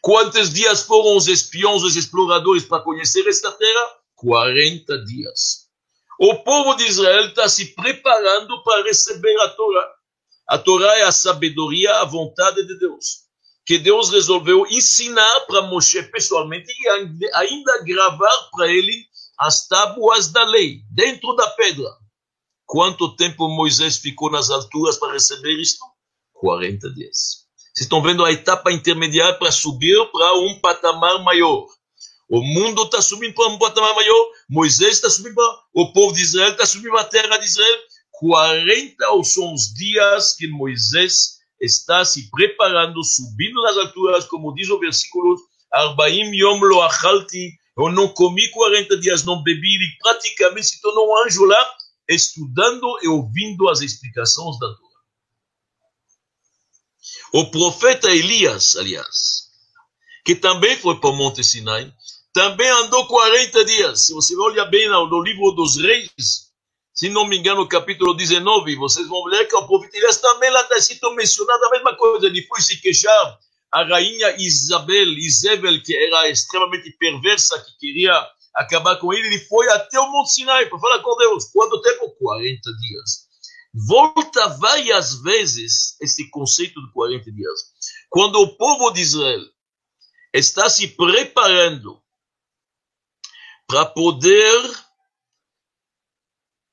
Quantos 0.00 0.52
dias 0.52 0.82
foram 0.82 1.16
os 1.16 1.26
espiões, 1.26 1.82
os 1.82 1.96
exploradores 1.96 2.62
para 2.62 2.80
conhecer 2.80 3.26
esta 3.26 3.50
terra? 3.50 3.96
40 4.14 5.04
dias. 5.06 5.66
O 6.20 6.44
povo 6.44 6.76
de 6.76 6.84
Israel 6.84 7.26
está 7.26 7.48
se 7.48 7.74
preparando 7.74 8.62
para 8.62 8.84
receber 8.84 9.36
a 9.40 9.48
Torá. 9.48 9.92
A 10.46 10.56
Torá 10.56 10.98
é 11.00 11.02
a 11.02 11.10
sabedoria, 11.10 11.92
a 11.96 12.04
vontade 12.04 12.64
de 12.64 12.78
Deus. 12.78 13.24
Que 13.66 13.76
Deus 13.76 14.10
resolveu 14.10 14.68
ensinar 14.68 15.46
para 15.48 15.62
Moshe 15.62 16.00
pessoalmente 16.12 16.72
e 16.80 17.28
ainda 17.34 17.82
gravar 17.82 18.50
para 18.52 18.68
ele 18.68 19.04
as 19.36 19.66
tábuas 19.66 20.28
da 20.28 20.44
lei, 20.44 20.82
dentro 20.92 21.34
da 21.34 21.50
pedra. 21.50 21.88
Quanto 22.70 23.16
tempo 23.16 23.48
Moisés 23.48 23.96
ficou 23.96 24.30
nas 24.30 24.48
alturas 24.48 24.96
para 24.96 25.14
receber 25.14 25.60
isto? 25.60 25.84
40 26.34 26.88
dias. 26.90 27.44
Vocês 27.56 27.80
estão 27.80 28.00
vendo 28.00 28.24
a 28.24 28.30
etapa 28.30 28.70
intermediária 28.70 29.36
para 29.40 29.50
subir 29.50 29.96
para 30.12 30.34
um 30.34 30.56
patamar 30.60 31.20
maior. 31.24 31.66
O 32.28 32.40
mundo 32.40 32.84
está 32.84 33.02
subindo 33.02 33.34
para 33.34 33.48
um 33.48 33.58
patamar 33.58 33.92
maior. 33.96 34.26
Moisés 34.48 34.92
está 34.92 35.10
subindo 35.10 35.34
para. 35.34 35.52
O 35.74 35.92
povo 35.92 36.14
de 36.14 36.22
Israel 36.22 36.52
está 36.52 36.64
subindo 36.64 36.92
para 36.92 37.00
a 37.00 37.06
terra 37.06 37.38
de 37.38 37.46
Israel. 37.46 37.76
40 38.12 39.24
são 39.24 39.52
os 39.52 39.74
dias 39.74 40.36
que 40.36 40.46
Moisés 40.46 41.38
está 41.60 42.04
se 42.04 42.30
preparando, 42.30 43.02
subindo 43.02 43.60
nas 43.62 43.78
alturas, 43.78 44.26
como 44.26 44.54
diz 44.54 44.70
o 44.70 44.78
versículo: 44.78 45.36
Arbaim 45.72 46.32
yom 46.36 46.60
lo 46.60 46.82
achalti. 46.82 47.50
Eu 47.76 47.90
não 47.90 48.06
comi 48.06 48.48
40 48.52 48.96
dias, 48.98 49.24
não 49.24 49.42
bebi, 49.42 49.74
e 49.74 49.98
praticamente 49.98 50.68
se 50.68 50.80
tornou 50.80 51.08
um 51.08 51.26
anjo 51.26 51.44
lá 51.46 51.79
estudando 52.14 52.86
e 53.02 53.08
ouvindo 53.08 53.68
as 53.68 53.80
explicações 53.80 54.58
da 54.58 54.66
Torá. 54.66 54.90
O 57.32 57.50
profeta 57.50 58.10
Elias, 58.10 58.76
aliás, 58.76 59.48
que 60.24 60.34
também 60.34 60.76
foi 60.76 60.98
para 61.00 61.10
o 61.10 61.16
Monte 61.16 61.42
Sinai, 61.44 61.92
também 62.32 62.68
andou 62.68 63.06
40 63.06 63.64
dias. 63.64 64.06
Se 64.06 64.12
você 64.12 64.36
olhar 64.36 64.66
bem 64.66 64.88
no 64.88 65.22
livro 65.22 65.52
dos 65.52 65.76
reis, 65.76 66.50
se 66.92 67.08
não 67.08 67.26
me 67.26 67.38
engano, 67.38 67.66
capítulo 67.68 68.14
19, 68.14 68.76
vocês 68.76 69.08
vão 69.08 69.24
ver 69.24 69.46
que 69.46 69.56
o 69.56 69.66
profeta 69.66 69.96
Elias 69.96 70.18
também 70.18 70.50
lá 70.50 70.60
está 70.62 70.76
escrito 70.76 71.14
mencionado 71.14 71.64
a 71.64 71.70
mesma 71.70 71.96
coisa. 71.96 72.26
Ele 72.26 72.46
foi 72.46 72.60
se 72.60 72.80
queixar 72.80 73.38
a 73.72 73.84
rainha 73.84 74.36
Isabel, 74.38 75.08
Isabel, 75.18 75.82
que 75.82 75.96
era 75.96 76.28
extremamente 76.28 76.90
perversa, 76.98 77.58
que 77.60 77.78
queria 77.78 78.12
acabar 78.54 78.96
com 78.96 79.12
ele, 79.12 79.26
ele 79.26 79.40
foi 79.46 79.68
até 79.70 79.98
o 79.98 80.10
Monte 80.10 80.32
Sinai 80.32 80.68
para 80.68 80.78
falar 80.78 81.02
com 81.02 81.16
Deus. 81.16 81.44
Quanto 81.52 81.80
tempo? 81.80 82.10
40 82.18 82.60
dias. 82.76 83.28
Volta 83.72 84.48
várias 84.58 85.22
vezes 85.22 85.96
esse 86.00 86.28
conceito 86.30 86.80
de 86.84 86.92
40 86.92 87.30
dias. 87.32 87.60
Quando 88.08 88.40
o 88.40 88.56
povo 88.56 88.90
de 88.90 89.00
Israel 89.00 89.44
está 90.34 90.68
se 90.68 90.88
preparando 90.88 92.02
para 93.66 93.86
poder 93.86 94.90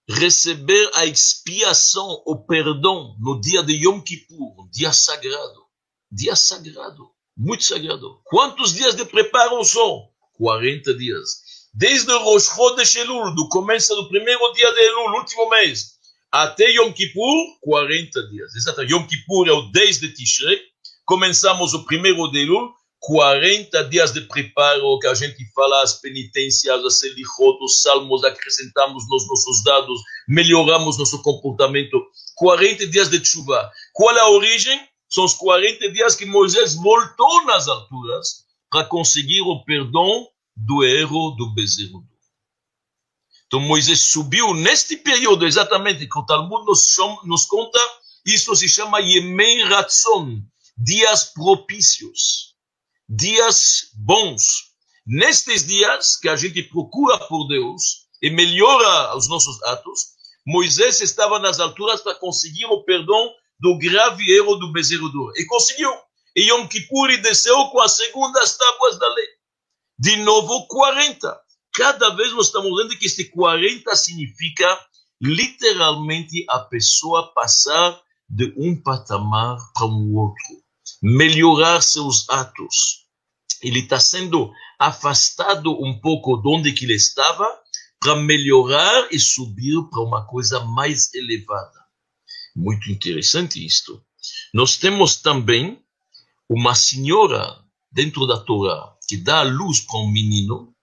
receber 0.10 0.89
a 0.96 1.05
expiação, 1.05 2.24
o 2.25 2.46
perdão 2.46 3.15
no 3.19 3.39
dia 3.39 3.62
de 3.62 3.74
Yom 3.74 4.01
Kippur, 4.01 4.62
um 4.62 4.69
dia 4.69 4.93
sagrado. 4.93 5.67
Dia 6.10 6.36
sagrado, 6.36 7.12
muito 7.36 7.63
sagrado. 7.63 8.22
Quantos 8.24 8.74
dias 8.74 8.96
de 8.96 9.05
preparo 9.05 9.63
são? 9.65 10.10
40 10.38 10.93
dias. 10.96 11.41
Desde 11.77 12.12
o 12.12 12.24
Rosh 12.24 12.55
Chodesh 12.55 12.96
Elul, 12.96 13.36
do 13.36 13.48
começo 13.50 13.93
do 13.93 14.10
primeiro 14.10 14.51
dia 14.53 14.74
de 14.74 14.79
Elul, 14.79 15.19
último 15.19 15.48
mês, 15.48 15.91
até 16.31 16.67
Yom 16.72 16.91
Kippur, 16.91 17.36
40 17.62 18.27
dias. 18.29 18.55
Exato. 18.55 18.81
Yom 18.81 19.05
Kippur 19.05 19.48
é 19.48 19.51
o 19.51 19.62
10 19.69 20.00
de 20.00 20.12
Tishrei. 20.12 20.60
Começamos 21.05 21.75
o 21.75 21.86
primeiro 21.86 22.31
de 22.31 22.39
Elul, 22.39 22.74
40 23.00 23.84
dias 23.89 24.12
de 24.12 24.22
preparo, 24.22 24.98
que 24.98 25.05
a 25.05 25.13
gente 25.13 25.38
fala 25.53 25.84
as 25.84 26.01
penitências, 26.01 26.84
as 26.84 26.98
selichot, 26.98 27.63
os 27.63 27.79
salmos, 27.84 28.24
acrescentamos 28.24 29.07
nos 29.07 29.27
nossos 29.27 29.63
dados, 29.63 30.01
melhoramos 30.27 30.98
nosso 30.98 31.22
comportamento. 31.22 32.03
40 32.38 32.88
dias 32.88 33.07
de 33.07 33.24
chuva. 33.24 33.72
Qual 33.93 34.17
é 34.17 34.22
a 34.22 34.29
origem? 34.31 34.81
São 35.07 35.25
os 35.25 35.36
40 35.36 35.91
dias 35.91 36.15
que 36.15 36.25
Moisés 36.25 36.74
voltou 36.74 37.46
nas 37.46 37.67
alturas 37.67 38.48
para 38.72 38.84
conseguir 38.84 39.41
o 39.41 39.63
perdão 39.63 40.27
do 40.57 40.83
erro 40.83 41.35
do 41.37 41.53
bezerro. 41.53 42.03
Então 43.45 43.59
Moisés 43.59 44.01
subiu 44.01 44.53
neste 44.53 44.97
período, 44.97 45.45
exatamente, 45.45 46.07
que 46.07 46.19
o 46.19 46.25
Talmud 46.25 46.65
nos, 46.65 46.87
chama, 46.87 47.21
nos 47.23 47.45
conta, 47.45 47.79
isso 48.25 48.53
se 48.55 48.67
chama 48.67 48.99
Yemei 48.99 49.63
Ratzon, 49.63 50.41
dias 50.75 51.25
propícios, 51.25 52.55
dias 53.07 53.91
bons. 53.93 54.75
Nestes 55.05 55.65
dias 55.65 56.17
que 56.17 56.27
a 56.27 56.35
gente 56.35 56.61
procura 56.63 57.17
por 57.27 57.47
Deus 57.47 58.07
e 58.21 58.29
melhora 58.29 59.15
os 59.15 59.29
nossos 59.29 59.61
atos, 59.63 60.17
Moisés 60.45 60.99
estava 60.99 61.39
nas 61.39 61.59
alturas 61.59 62.01
para 62.01 62.15
conseguir 62.15 62.65
o 62.65 62.83
perdão 62.83 63.31
do 63.59 63.77
grave 63.77 64.29
erro 64.35 64.55
do 64.55 64.71
bezerro 64.73 65.07
do 65.09 65.31
E 65.37 65.45
conseguiu. 65.45 65.91
E 66.35 66.49
Yom 66.49 66.67
Kippur 66.67 67.09
desceu 67.21 67.55
com 67.69 67.79
as 67.79 67.93
segundas 67.93 68.57
tábuas 68.57 68.99
da 68.99 69.07
lei. 69.13 69.37
De 70.00 70.16
novo, 70.18 70.68
40 70.68 71.48
cada 71.77 72.10
vez 72.16 72.34
nós 72.34 72.48
estamos 72.48 72.75
vendo 72.75 72.98
que 72.98 73.06
este 73.06 73.25
40 73.25 73.96
significa 73.96 74.66
literalmente 75.22 76.44
a 76.50 76.58
pessoa 76.58 77.32
passar 77.36 78.01
de 78.27 78.51
um 78.58 78.75
patamar 78.82 79.58
para 79.75 79.86
um 79.86 80.16
outro, 80.16 80.44
melhorar 81.04 81.82
seus 81.82 82.27
atos. 82.32 83.06
Ele 83.62 83.82
está 83.82 84.00
sendo 84.00 84.51
afastado 84.80 85.72
um 85.72 86.00
pouco 86.00 86.38
de 86.38 86.50
onde 86.50 86.74
que 86.74 86.86
ele 86.86 86.96
estava 86.96 87.48
para 88.00 88.16
melhorar 88.16 89.10
e 89.12 89.20
subir 89.20 89.80
para 89.92 90.01
uma 90.01 90.25
coisa 90.25 90.60
mais 90.62 91.13
elevada. 91.13 91.80
Muito 92.56 92.89
interessante 92.89 93.63
isto. 93.63 94.04
Nós 94.51 94.77
temos 94.77 95.18
também 95.18 95.80
uma 96.50 96.74
senhora 96.74 97.63
dentro 97.92 98.25
da 98.25 98.39
Torá 98.39 98.97
que 99.07 99.17
dá 99.17 99.39
a 99.39 99.43
luz 99.43 99.81
para 99.81 99.99
um 99.99 100.11
menino 100.11 100.73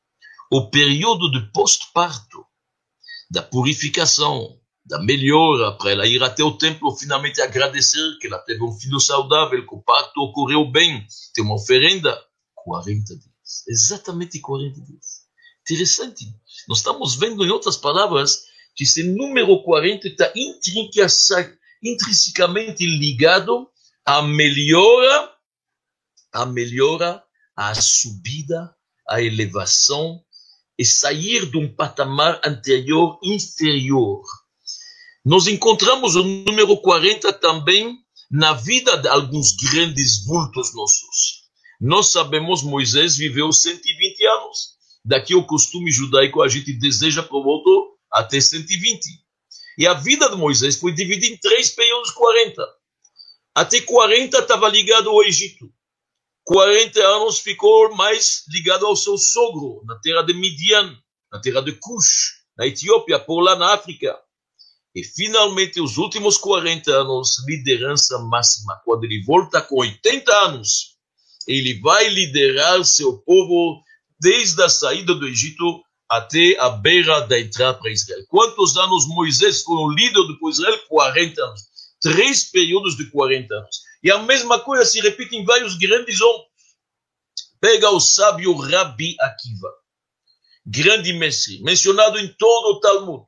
o 0.51 0.71
período 0.71 1.31
de 1.31 1.41
pós-parto, 1.53 2.47
da 3.31 3.43
purificação, 3.43 4.57
da 4.85 5.03
melhora, 5.03 5.73
para 5.73 5.91
ela 5.91 6.07
ir 6.07 6.23
até 6.23 6.45
o 6.45 6.57
templo 6.57 6.95
finalmente 6.95 7.41
agradecer 7.41 8.19
que 8.21 8.27
ela 8.29 8.39
teve 8.39 8.63
um 8.63 8.71
filho 8.73 9.01
saudável, 9.01 9.67
que 9.67 9.75
o 9.75 9.83
parto 9.83 10.21
ocorreu 10.21 10.71
bem, 10.71 11.05
tem 11.35 11.43
uma 11.43 11.57
oferenda, 11.57 12.17
40 12.55 13.17
dias. 13.17 13.65
Exatamente 13.67 14.39
40 14.41 14.81
dias. 14.83 15.25
Interessante. 15.63 16.27
Nós 16.69 16.79
estamos 16.79 17.17
vendo, 17.17 17.45
em 17.45 17.51
outras 17.51 17.77
palavras, 17.77 18.45
que 18.77 18.85
esse 18.85 19.03
número 19.03 19.63
40 19.63 20.07
está 20.07 20.33
intrinsecamente 21.83 22.87
ligado 22.87 23.69
à 24.05 24.23
melhora, 24.23 25.33
à 26.33 26.47
melhora, 26.47 27.24
à 27.57 27.75
subida, 27.75 28.75
à 29.09 29.23
elevação 29.23 30.21
e 30.79 30.85
sair 30.85 31.51
de 31.51 31.57
um 31.57 31.73
patamar 31.73 32.41
anterior 32.45 33.19
inferior. 33.23 34.23
Nós 35.25 35.47
encontramos 35.47 36.17
o 36.17 36.23
número 36.23 36.77
40 36.79 37.33
também 37.35 37.99
na 38.31 38.53
vida 38.53 38.97
de 38.97 39.09
alguns 39.09 39.53
grandes 39.57 40.25
vultos 40.25 40.75
nossos. 40.75 41.45
Nós 41.81 42.11
sabemos 42.11 42.63
Moisés 42.63 43.17
viveu 43.17 43.53
120 43.53 44.27
anos. 44.27 44.75
Daqui 45.05 45.35
o 45.35 45.47
costume 45.47 45.91
judaico 45.91 46.43
a 46.43 46.49
gente 46.49 46.73
deseja 46.73 47.23
por 47.23 47.43
volta 47.43 47.71
até 48.11 48.41
120. 48.41 49.01
E 49.77 49.87
a 49.87 49.95
vida 49.95 50.31
de 50.31 50.37
Moisés 50.37 50.77
foi 50.77 50.93
dividida 50.93 51.35
em 51.35 51.39
três 51.39 51.71
períodos 51.71 52.11
40. 52.13 52.63
Até 53.55 53.81
40 53.81 54.39
estava 54.39 54.69
ligado 54.69 55.11
ao 55.11 55.23
Egito. 55.23 55.73
40 56.45 57.01
anos 57.01 57.39
ficou 57.39 57.95
mais 57.95 58.45
ligado 58.49 58.87
ao 58.87 58.95
seu 58.97 59.17
sogro, 59.17 59.83
na 59.87 59.99
terra 60.01 60.23
de 60.23 60.35
Midian, 60.35 60.95
na 61.33 61.41
terra 61.41 61.63
de 61.63 61.73
Cush, 61.73 62.35
na 62.57 62.67
Etiópia, 62.67 63.19
por 63.19 63.41
lá 63.41 63.57
na 63.57 63.73
África. 63.73 64.19
E 64.95 65.03
finalmente, 65.03 65.81
os 65.81 65.97
últimos 65.97 66.37
40 66.37 66.91
anos, 66.91 67.45
liderança 67.49 68.19
máxima. 68.19 68.81
Quando 68.85 69.05
ele 69.05 69.25
volta 69.25 69.61
com 69.61 69.81
80 69.81 70.33
anos, 70.33 70.95
ele 71.49 71.81
vai 71.81 72.09
liderar 72.09 72.85
seu 72.85 73.19
povo 73.19 73.83
desde 74.21 74.63
a 74.63 74.69
saída 74.69 75.15
do 75.15 75.27
Egito 75.27 75.83
até 76.09 76.57
a 76.61 76.69
beira 76.71 77.21
da 77.23 77.41
entrada 77.41 77.79
para 77.79 77.91
Israel. 77.91 78.25
Quantos 78.29 78.77
anos 78.77 79.09
Moisés 79.09 79.63
foi 79.63 79.77
o 79.77 79.91
líder 79.91 80.23
do 80.23 80.51
Israel? 80.51 80.79
40 80.89 81.43
anos. 81.43 81.63
Três 82.01 82.45
períodos 82.51 82.97
de 82.97 83.11
40 83.11 83.53
anos. 83.53 83.84
E 84.05 84.11
a 84.11 84.19
mesma 84.19 84.61
coisa 84.61 84.85
se 84.85 85.01
repete 85.01 85.35
em 85.35 85.47
vários 85.47 85.79
grandes 85.79 86.21
homens. 86.21 86.47
Pega 87.59 87.89
o 87.89 87.99
sábio 87.99 88.55
Rabi 88.55 89.17
Akiva, 89.19 89.73
grande 90.67 91.15
mestre, 91.15 91.63
mencionado 91.63 92.19
em 92.19 92.29
todo 92.35 92.77
o 92.77 92.81
Talmud. 92.81 93.25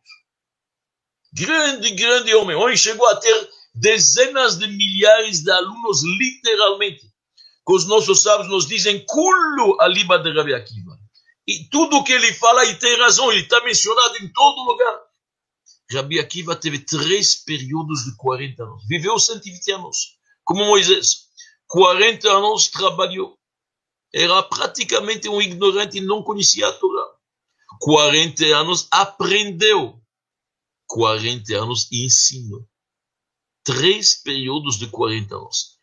Grande, 1.32 1.90
grande 1.92 2.34
homem. 2.34 2.54
Hoje 2.54 2.76
chegou 2.76 3.08
a 3.08 3.16
ter 3.16 3.50
dezenas 3.74 4.58
de 4.58 4.66
milhares 4.66 5.42
de 5.42 5.50
alunos, 5.50 6.02
literalmente. 6.04 7.06
Que 7.66 7.72
os 7.72 7.86
nossos 7.86 8.22
sábios 8.22 8.50
nos 8.50 8.66
dizem, 8.66 9.02
Kulu 9.06 9.80
aliba 9.80 10.18
de 10.18 10.30
Rabi 10.30 10.52
Akiva. 10.52 10.98
E 11.46 11.64
tudo 11.70 12.04
que 12.04 12.12
ele 12.12 12.34
fala, 12.34 12.66
e 12.66 12.78
tem 12.78 12.98
razão, 12.98 13.32
ele 13.32 13.42
está 13.42 13.64
mencionado 13.64 14.18
em 14.18 14.30
todo 14.30 14.64
lugar. 14.64 15.00
Rabi 15.90 16.20
Akiva 16.20 16.54
teve 16.54 16.80
três 16.80 17.34
períodos 17.34 18.04
de 18.04 18.14
40 18.16 18.62
anos. 18.62 18.86
Viveu 18.86 19.18
120 19.18 19.72
anos 19.72 20.15
como 20.46 20.64
Moisés. 20.64 21.26
40 21.66 22.30
anos 22.30 22.68
trabalhou. 22.68 23.36
Era 24.14 24.42
praticamente 24.44 25.28
um 25.28 25.42
ignorante 25.42 25.98
e 25.98 26.00
não 26.00 26.22
conhecia 26.22 26.68
a 26.68 26.72
Torá. 26.72 27.04
40 27.80 28.44
anos 28.56 28.86
aprendeu. 28.90 30.00
40 30.86 31.54
anos 31.56 31.90
ensinou. 31.92 32.64
Três 33.64 34.22
períodos 34.22 34.78
de 34.78 34.86
40 34.86 35.34
anos. 35.34 35.76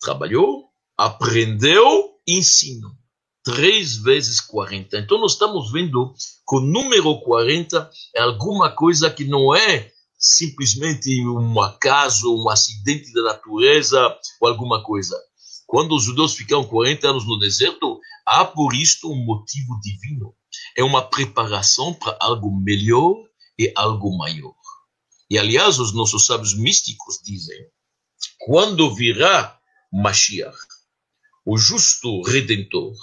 Trabalhou, 0.00 0.68
aprendeu, 0.96 2.20
ensinou. 2.26 2.92
Três 3.44 3.96
vezes 3.96 4.40
40. 4.40 4.98
Então, 4.98 5.18
nós 5.20 5.32
estamos 5.32 5.70
vendo 5.70 6.12
que 6.12 6.56
o 6.56 6.60
número 6.60 7.20
40 7.20 7.88
é 8.16 8.20
alguma 8.20 8.74
coisa 8.74 9.08
que 9.08 9.24
não 9.24 9.54
é 9.54 9.92
simplesmente 10.18 11.24
um 11.26 11.60
acaso, 11.60 12.34
um 12.34 12.48
acidente 12.50 13.12
da 13.12 13.22
natureza 13.22 14.18
ou 14.40 14.48
alguma 14.48 14.82
coisa. 14.82 15.16
Quando 15.66 15.94
os 15.94 16.04
judeus 16.04 16.34
ficaram 16.34 16.64
40 16.64 17.08
anos 17.08 17.26
no 17.26 17.38
deserto, 17.38 18.00
há 18.26 18.44
por 18.44 18.74
isto 18.74 19.10
um 19.10 19.24
motivo 19.24 19.78
divino. 19.80 20.34
É 20.76 20.82
uma 20.82 21.02
preparação 21.02 21.94
para 21.94 22.16
algo 22.20 22.50
melhor 22.50 23.14
e 23.58 23.72
algo 23.76 24.16
maior. 24.16 24.54
E 25.30 25.38
aliás, 25.38 25.78
os 25.78 25.92
nossos 25.92 26.24
sábios 26.24 26.54
místicos 26.54 27.20
dizem: 27.22 27.58
quando 28.38 28.94
virá 28.94 29.58
Mashiach, 29.92 30.56
o 31.44 31.58
justo 31.58 32.22
redentor, 32.22 32.94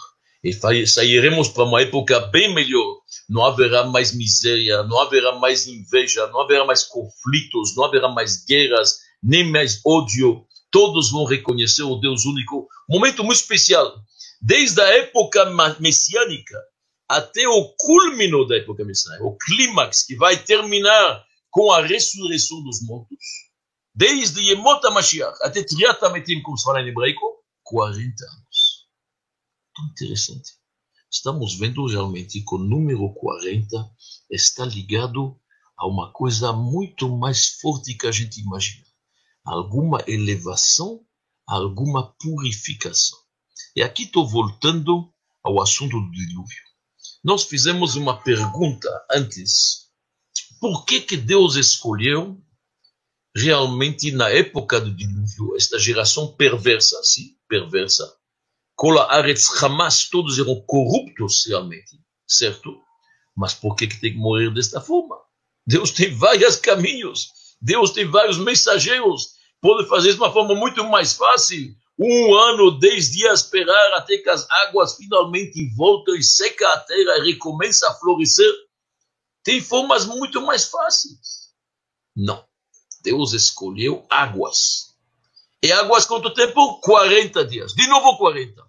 e 0.45 0.85
sairemos 0.85 1.47
para 1.47 1.63
uma 1.63 1.81
época 1.81 2.19
bem 2.27 2.53
melhor. 2.53 2.99
Não 3.27 3.43
haverá 3.43 3.85
mais 3.85 4.13
miséria, 4.13 4.83
não 4.83 4.99
haverá 4.99 5.39
mais 5.39 5.65
inveja, 5.65 6.27
não 6.27 6.41
haverá 6.41 6.63
mais 6.63 6.83
conflitos, 6.83 7.75
não 7.75 7.85
haverá 7.85 8.09
mais 8.09 8.45
guerras, 8.45 8.99
nem 9.23 9.49
mais 9.49 9.81
ódio. 9.83 10.45
Todos 10.69 11.09
vão 11.09 11.25
reconhecer 11.25 11.81
o 11.81 11.95
Deus 11.95 12.25
único. 12.25 12.67
Momento 12.87 13.23
muito 13.23 13.39
especial. 13.39 13.95
Desde 14.39 14.79
a 14.79 14.87
época 14.99 15.45
messiânica 15.79 16.61
até 17.09 17.47
o 17.47 17.73
culmino 17.79 18.47
da 18.47 18.57
época 18.57 18.85
messiânica, 18.85 19.25
o 19.25 19.35
clímax 19.37 20.03
que 20.05 20.15
vai 20.15 20.37
terminar 20.37 21.23
com 21.49 21.71
a 21.71 21.81
ressurreição 21.81 22.61
dos 22.63 22.83
mortos. 22.83 23.17
Desde 23.95 24.41
Yemot 24.41 24.85
HaMashiach 24.85 25.37
até 25.41 25.63
Triat 25.63 26.03
HaMetim, 26.03 26.41
como 26.43 26.57
se 26.57 26.65
fala 26.65 26.81
em 26.81 26.89
hebraico, 26.89 27.25
40 27.63 27.95
anos 28.25 28.44
interessante. 29.83 30.53
Estamos 31.11 31.55
vendo 31.57 31.85
realmente 31.85 32.41
que 32.41 32.55
o 32.55 32.57
número 32.57 33.13
40 33.13 33.89
está 34.29 34.65
ligado 34.65 35.39
a 35.77 35.87
uma 35.87 36.11
coisa 36.11 36.51
muito 36.53 37.09
mais 37.09 37.59
forte 37.61 37.93
que 37.93 38.07
a 38.07 38.11
gente 38.11 38.41
imagina. 38.41 38.85
Alguma 39.45 40.03
elevação, 40.07 41.05
alguma 41.47 42.13
purificação. 42.19 43.17
E 43.75 43.83
aqui 43.83 44.03
estou 44.03 44.27
voltando 44.27 45.13
ao 45.43 45.61
assunto 45.61 45.99
do 45.99 46.11
dilúvio. 46.11 46.63
nós 47.23 47.43
fizemos 47.43 47.95
uma 47.95 48.21
pergunta 48.21 48.89
antes. 49.11 49.85
Por 50.59 50.85
que 50.85 51.01
que 51.01 51.17
Deus 51.17 51.55
escolheu 51.55 52.41
realmente 53.35 54.11
na 54.11 54.29
época 54.29 54.79
do 54.79 54.93
dilúvio 54.93 55.55
esta 55.55 55.77
geração 55.77 56.35
perversa, 56.35 57.01
sim, 57.03 57.37
perversa? 57.47 58.05
Kola 58.75 59.09
Aretz 59.11 59.61
Hamas, 59.61 60.09
todos 60.09 60.37
eram 60.37 60.61
corruptos 60.67 61.45
realmente, 61.47 61.99
certo? 62.27 62.77
Mas 63.35 63.53
por 63.53 63.75
que 63.75 63.87
que 63.87 63.99
tem 63.99 64.13
que 64.13 64.17
morrer 64.17 64.53
desta 64.53 64.81
forma? 64.81 65.17
Deus 65.65 65.91
tem 65.91 66.13
vários 66.13 66.57
caminhos. 66.57 67.29
Deus 67.61 67.91
tem 67.91 68.05
vários 68.05 68.37
mensageiros. 68.37 69.35
Pode 69.61 69.87
fazer 69.87 70.09
isso 70.09 70.17
de 70.17 70.23
uma 70.23 70.31
forma 70.31 70.53
muito 70.53 70.83
mais 70.83 71.13
fácil 71.13 71.75
um 71.97 72.35
ano, 72.35 72.77
dez 72.77 73.11
dias 73.11 73.41
esperar 73.41 73.93
até 73.93 74.17
que 74.17 74.29
as 74.29 74.49
águas 74.49 74.95
finalmente 74.95 75.73
voltem 75.75 76.15
e 76.15 76.23
seca 76.23 76.67
a 76.73 76.79
terra 76.79 77.19
e 77.19 77.31
recomeça 77.31 77.89
a 77.89 77.93
florescer. 77.93 78.51
Tem 79.43 79.61
formas 79.61 80.05
muito 80.05 80.41
mais 80.41 80.65
fáceis. 80.65 81.53
Não. 82.15 82.45
Deus 83.01 83.33
escolheu 83.33 84.05
águas. 84.09 84.94
E 85.63 85.71
águas 85.71 86.05
quanto 86.05 86.33
tempo? 86.33 86.79
40 86.81 87.45
dias. 87.45 87.73
De 87.73 87.87
novo 87.87 88.17
40. 88.17 88.61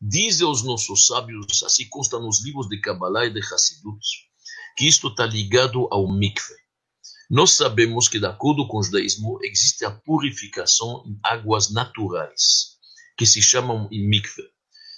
Dizem 0.00 0.46
os 0.46 0.62
nossos 0.62 1.06
sábios, 1.06 1.62
assim 1.62 1.86
consta 1.88 2.18
nos 2.18 2.42
livros 2.42 2.68
de 2.68 2.80
Kabbalah 2.80 3.26
e 3.26 3.30
de 3.30 3.40
Hassidut, 3.40 4.00
que 4.76 4.86
isto 4.86 5.08
está 5.08 5.26
ligado 5.26 5.88
ao 5.90 6.10
mikve. 6.10 6.54
Nós 7.30 7.52
sabemos 7.52 8.08
que, 8.08 8.18
de 8.18 8.26
acordo 8.26 8.66
com 8.66 8.78
o 8.78 8.82
judaísmo, 8.82 9.38
existe 9.42 9.84
a 9.84 9.90
purificação 9.90 11.04
em 11.06 11.18
águas 11.22 11.70
naturais, 11.70 12.78
que 13.16 13.26
se 13.26 13.42
chamam 13.42 13.88
mikve. 13.90 14.42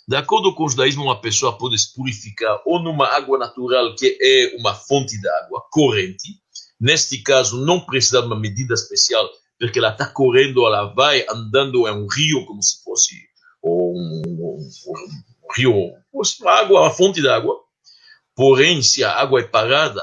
De 0.06 0.16
acordo 0.16 0.54
com 0.54 0.64
o 0.64 0.68
judaísmo, 0.68 1.04
uma 1.04 1.20
pessoa 1.20 1.58
pode 1.58 1.78
se 1.78 1.92
purificar 1.94 2.62
ou 2.64 2.82
numa 2.82 3.06
água 3.08 3.38
natural, 3.38 3.94
que 3.96 4.18
é 4.20 4.56
uma 4.58 4.74
fonte 4.74 5.20
de 5.20 5.28
água 5.28 5.62
corrente. 5.70 6.40
Neste 6.80 7.18
caso, 7.18 7.64
não 7.64 7.85
precisa 7.85 8.20
de 8.20 8.26
uma 8.26 8.38
medida 8.38 8.74
especial, 8.74 9.28
porque 9.62 9.79
ela 9.79 9.92
está 9.92 10.07
correndo, 10.07 10.66
ela 10.66 10.92
vai 10.92 11.25
andando 11.31 11.87
em 11.87 11.92
um 11.92 12.09
rio, 12.09 12.44
como 12.46 12.61
se 12.61 12.83
fosse 12.83 13.14
um, 13.62 14.20
um, 14.27 14.59
um 14.59 15.53
rio, 15.55 15.72
uma 16.12 16.51
água, 16.51 16.81
uma 16.81 16.90
fonte 16.90 17.20
de 17.20 17.29
água. 17.29 17.55
Porém, 18.35 18.83
se 18.83 19.05
a 19.05 19.12
água 19.12 19.38
é 19.38 19.44
parada, 19.44 20.03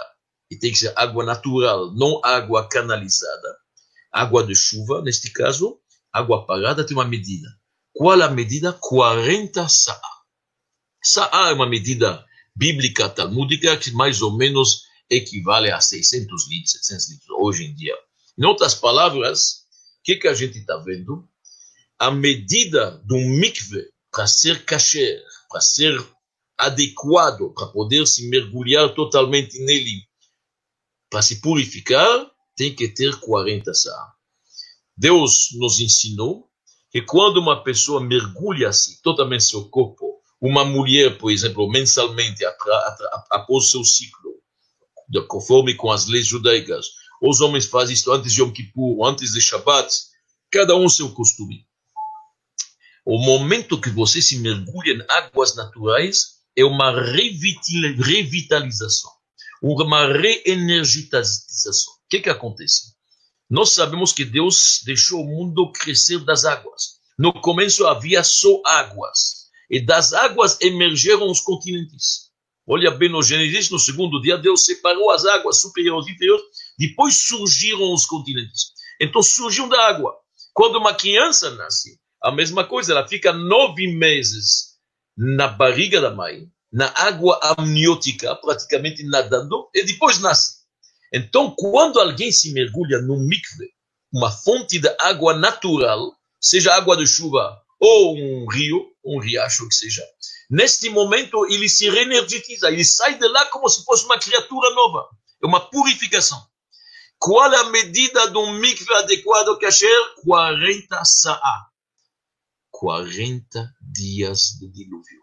e 0.49 0.55
tem 0.55 0.71
que 0.71 0.77
ser 0.77 0.93
água 0.95 1.25
natural, 1.25 1.93
não 1.93 2.21
água 2.23 2.69
canalizada. 2.69 3.57
Água 4.09 4.47
de 4.47 4.55
chuva, 4.55 5.01
neste 5.01 5.29
caso, 5.29 5.77
água 6.09 6.45
parada 6.45 6.85
tem 6.85 6.95
uma 6.95 7.03
medida. 7.03 7.49
Qual 7.91 8.21
a 8.21 8.29
medida? 8.29 8.71
40 8.71 9.67
sa'a. 9.67 10.01
Sa'a 11.03 11.49
é 11.49 11.53
uma 11.53 11.67
medida 11.67 12.25
bíblica 12.55 13.09
talmúdica 13.09 13.75
que 13.75 13.91
mais 13.91 14.21
ou 14.21 14.37
menos 14.37 14.83
equivale 15.09 15.69
a 15.69 15.81
600 15.81 16.47
litros, 16.47 16.71
700 16.71 17.09
litros 17.09 17.37
hoje 17.41 17.65
em 17.65 17.75
dia. 17.75 17.95
Em 18.39 18.45
outras 18.45 18.73
palavras, 18.73 19.65
o 19.99 20.03
que, 20.03 20.15
que 20.15 20.27
a 20.27 20.33
gente 20.33 20.59
está 20.59 20.77
vendo? 20.77 21.27
A 21.97 22.09
medida 22.09 22.91
do 23.05 23.17
mikve 23.17 23.83
para 24.11 24.25
ser 24.27 24.63
kasher, 24.63 25.21
para 25.49 25.59
ser 25.59 25.93
adequado, 26.57 27.53
para 27.53 27.67
poder 27.67 28.07
se 28.07 28.29
mergulhar 28.29 28.93
totalmente 28.95 29.59
nele 29.65 30.07
para 31.09 31.21
se 31.21 31.41
purificar, 31.41 32.29
tem 32.55 32.73
que 32.73 32.87
ter 32.87 33.19
40 33.19 33.73
sa. 33.73 34.13
Deus 34.95 35.49
nos 35.57 35.79
ensinou 35.79 36.47
que 36.91 37.01
quando 37.01 37.37
uma 37.37 37.63
pessoa 37.63 37.99
mergulha 38.01 38.69
assim, 38.69 38.95
totalmente 39.01 39.43
seu 39.43 39.69
corpo, 39.69 40.21
uma 40.41 40.63
mulher, 40.63 41.17
por 41.17 41.31
exemplo, 41.31 41.69
mensalmente, 41.69 42.43
após 43.29 43.71
seu 43.71 43.83
ciclo, 43.83 44.35
conforme 45.27 45.75
com 45.75 45.91
as 45.91 46.05
leis 46.07 46.27
judaicas, 46.27 46.85
os 47.21 47.41
homens 47.41 47.65
fazem 47.65 47.93
isto 47.93 48.11
antes 48.11 48.33
de 48.33 48.41
Yom 48.41 48.51
Kippur, 48.51 49.07
antes 49.07 49.31
de 49.31 49.41
Shabbat, 49.41 49.93
cada 50.51 50.75
um 50.75 50.89
seu 50.89 51.11
costume. 51.11 51.65
O 53.05 53.17
momento 53.17 53.79
que 53.79 53.89
você 53.89 54.21
se 54.21 54.39
mergulha 54.39 54.93
em 54.93 55.03
águas 55.09 55.55
naturais 55.55 56.39
é 56.55 56.63
uma 56.63 56.91
revitalização 56.91 59.11
uma 59.61 60.07
reenergização. 60.07 61.93
O 61.93 62.09
que, 62.09 62.21
que 62.21 62.29
acontece? 62.29 62.93
Nós 63.49 63.71
sabemos 63.71 64.13
que 64.13 64.23
Deus 64.23 64.81
deixou 64.85 65.21
o 65.21 65.27
mundo 65.27 65.71
crescer 65.71 66.19
das 66.19 66.45
águas. 66.45 66.99
No 67.17 67.33
começo 67.33 67.85
havia 67.85 68.23
só 68.23 68.61
águas, 68.65 69.49
e 69.69 69.83
das 69.83 70.13
águas 70.13 70.59
emergeram 70.61 71.29
os 71.29 71.41
continentes. 71.41 72.29
Olha 72.65 72.91
bem 72.91 73.09
no 73.09 73.21
Gênesis, 73.21 73.69
no 73.69 73.79
segundo 73.79 74.21
dia, 74.21 74.37
Deus 74.37 74.63
separou 74.63 75.11
as 75.11 75.25
águas 75.25 75.59
superiores 75.59 76.07
e 76.07 76.11
inferiores, 76.11 76.43
depois 76.79 77.17
surgiram 77.17 77.93
os 77.93 78.05
continentes. 78.05 78.71
Então 79.01 79.21
surgiu 79.21 79.67
da 79.67 79.89
água. 79.89 80.15
Quando 80.53 80.77
uma 80.77 80.93
criança 80.93 81.51
nasce, 81.51 81.99
a 82.23 82.31
mesma 82.31 82.65
coisa, 82.65 82.93
ela 82.93 83.07
fica 83.07 83.33
nove 83.33 83.85
meses 83.87 84.77
na 85.17 85.49
barriga 85.49 85.99
da 85.99 86.09
mãe, 86.09 86.47
na 86.71 86.91
água 86.95 87.37
amniótica, 87.57 88.33
praticamente 88.35 89.03
nadando, 89.03 89.69
e 89.75 89.83
depois 89.83 90.19
nasce. 90.19 90.59
Então, 91.13 91.53
quando 91.57 91.99
alguém 91.99 92.31
se 92.31 92.53
mergulha 92.53 93.01
no 93.01 93.17
mikve, 93.17 93.67
uma 94.13 94.31
fonte 94.31 94.79
de 94.79 94.87
água 95.01 95.33
natural, 95.33 96.13
seja 96.39 96.73
água 96.73 96.95
de 96.95 97.05
chuva 97.05 97.61
ou 97.79 98.15
um 98.15 98.47
rio, 98.49 98.85
um 99.03 99.19
riacho 99.19 99.67
que 99.67 99.75
seja, 99.75 100.03
neste 100.49 100.89
momento 100.89 101.45
ele 101.47 101.67
se 101.67 101.89
reenergetiza, 101.89 102.69
ele 102.69 102.85
sai 102.85 103.17
de 103.17 103.27
lá 103.27 103.45
como 103.47 103.67
se 103.67 103.83
fosse 103.83 104.05
uma 104.05 104.19
criatura 104.19 104.73
nova. 104.73 105.07
É 105.43 105.47
uma 105.47 105.59
purificação. 105.59 106.39
Qual 107.19 107.53
a 107.53 107.65
medida 107.65 108.31
de 108.31 108.37
um 108.37 108.53
mikve 108.53 108.93
adequado, 108.93 109.59
kasher? 109.59 110.15
40 110.23 111.03
sa'a. 111.03 111.67
40 112.71 113.69
dias 113.81 114.57
de 114.57 114.71
dilúvio. 114.71 115.19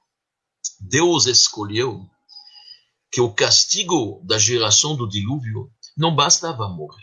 Deus 0.79 1.25
escolheu 1.25 2.07
que 3.11 3.23
o 3.23 3.33
castigo 3.33 4.21
da 4.27 4.37
geração 4.37 4.95
do 4.95 5.09
dilúvio 5.09 5.71
não 5.97 6.15
bastava 6.15 6.69
morrer. 6.69 7.03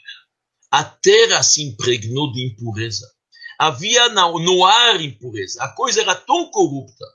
A 0.70 0.84
terra 0.84 1.42
se 1.42 1.64
impregnou 1.64 2.32
de 2.32 2.46
impureza. 2.46 3.12
Havia 3.58 4.10
no 4.10 4.64
ar 4.64 5.02
impureza. 5.02 5.64
A 5.64 5.70
coisa 5.70 6.02
era 6.02 6.14
tão 6.14 6.52
corrupta, 6.52 7.06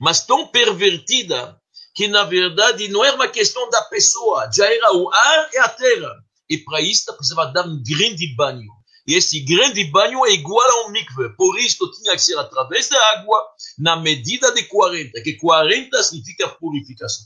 mas 0.00 0.26
tão 0.26 0.48
pervertida, 0.48 1.60
que 1.94 2.08
na 2.08 2.24
verdade 2.24 2.88
não 2.88 3.04
era 3.04 3.14
uma 3.14 3.28
questão 3.28 3.70
da 3.70 3.82
pessoa, 3.82 4.50
já 4.52 4.66
era 4.66 4.96
o 4.96 5.08
ar 5.14 5.50
e 5.52 5.58
a 5.58 5.68
terra. 5.68 6.29
E 6.50 6.58
para 6.58 6.80
isso 6.80 7.16
precisava 7.16 7.46
dar 7.52 7.64
um 7.64 7.80
grande 7.80 8.34
banho. 8.34 8.68
E 9.06 9.14
esse 9.14 9.40
grande 9.40 9.84
banho 9.84 10.26
é 10.26 10.32
igual 10.32 10.68
a 10.68 10.86
um 10.86 10.90
mikve. 10.90 11.30
Por 11.36 11.58
isso 11.58 11.90
tinha 11.92 12.12
que 12.14 12.22
ser 12.22 12.36
através 12.38 12.88
da 12.88 12.98
água, 13.12 13.40
na 13.78 13.96
medida 13.96 14.52
de 14.52 14.64
40, 14.64 15.22
que 15.22 15.34
40 15.34 16.02
significa 16.02 16.48
purificação. 16.48 17.24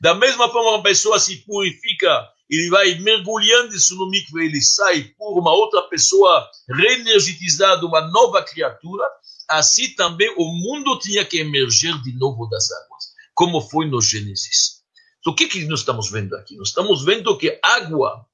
Da 0.00 0.14
mesma 0.14 0.50
forma, 0.50 0.70
uma 0.72 0.82
pessoa 0.82 1.18
se 1.18 1.36
purifica, 1.44 2.28
ele 2.50 2.68
vai 2.68 2.94
mergulhando 2.96 3.74
isso 3.74 3.96
no 3.96 4.10
mikve, 4.10 4.44
ele 4.44 4.60
sai 4.60 5.04
por 5.16 5.38
uma 5.38 5.52
outra 5.52 5.82
pessoa 5.88 6.46
reenergizada, 6.68 7.86
uma 7.86 8.02
nova 8.10 8.42
criatura. 8.42 9.04
Assim 9.48 9.94
também 9.94 10.32
o 10.36 10.44
mundo 10.44 10.98
tinha 10.98 11.24
que 11.24 11.38
emerger 11.38 12.00
de 12.02 12.12
novo 12.18 12.46
das 12.46 12.70
águas, 12.70 13.04
como 13.34 13.60
foi 13.60 13.88
no 13.88 14.02
Gênesis. 14.02 14.82
Então, 15.20 15.32
o 15.32 15.36
que, 15.36 15.48
que 15.48 15.64
nós 15.64 15.80
estamos 15.80 16.10
vendo 16.10 16.36
aqui? 16.36 16.56
Nós 16.56 16.68
estamos 16.68 17.04
vendo 17.04 17.36
que 17.38 17.58
água 17.62 18.26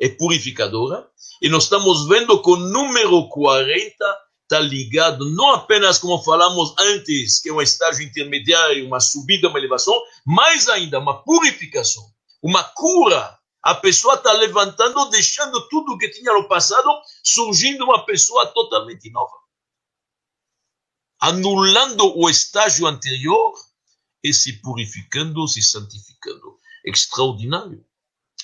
é 0.00 0.08
purificadora, 0.08 1.08
e 1.40 1.48
nós 1.48 1.64
estamos 1.64 2.06
vendo 2.08 2.40
que 2.42 2.50
o 2.50 2.56
número 2.56 3.28
40 3.28 3.94
está 4.42 4.60
ligado 4.60 5.28
não 5.32 5.54
apenas, 5.54 5.98
como 5.98 6.22
falamos 6.22 6.74
antes, 6.78 7.40
que 7.40 7.48
é 7.48 7.52
um 7.52 7.60
estágio 7.60 8.04
intermediário, 8.04 8.86
uma 8.86 9.00
subida, 9.00 9.48
uma 9.48 9.58
elevação, 9.58 9.94
mais 10.24 10.68
ainda 10.68 10.98
uma 10.98 11.22
purificação, 11.22 12.04
uma 12.42 12.62
cura. 12.62 13.36
A 13.62 13.74
pessoa 13.74 14.14
está 14.14 14.32
levantando, 14.32 15.10
deixando 15.10 15.68
tudo 15.68 15.98
que 15.98 16.08
tinha 16.08 16.32
no 16.32 16.46
passado, 16.46 16.88
surgindo 17.24 17.84
uma 17.84 18.04
pessoa 18.04 18.46
totalmente 18.46 19.10
nova. 19.10 19.34
Anulando 21.20 22.16
o 22.16 22.30
estágio 22.30 22.86
anterior 22.86 23.52
e 24.22 24.32
se 24.32 24.60
purificando, 24.60 25.48
se 25.48 25.62
santificando. 25.62 26.58
Extraordinário 26.84 27.84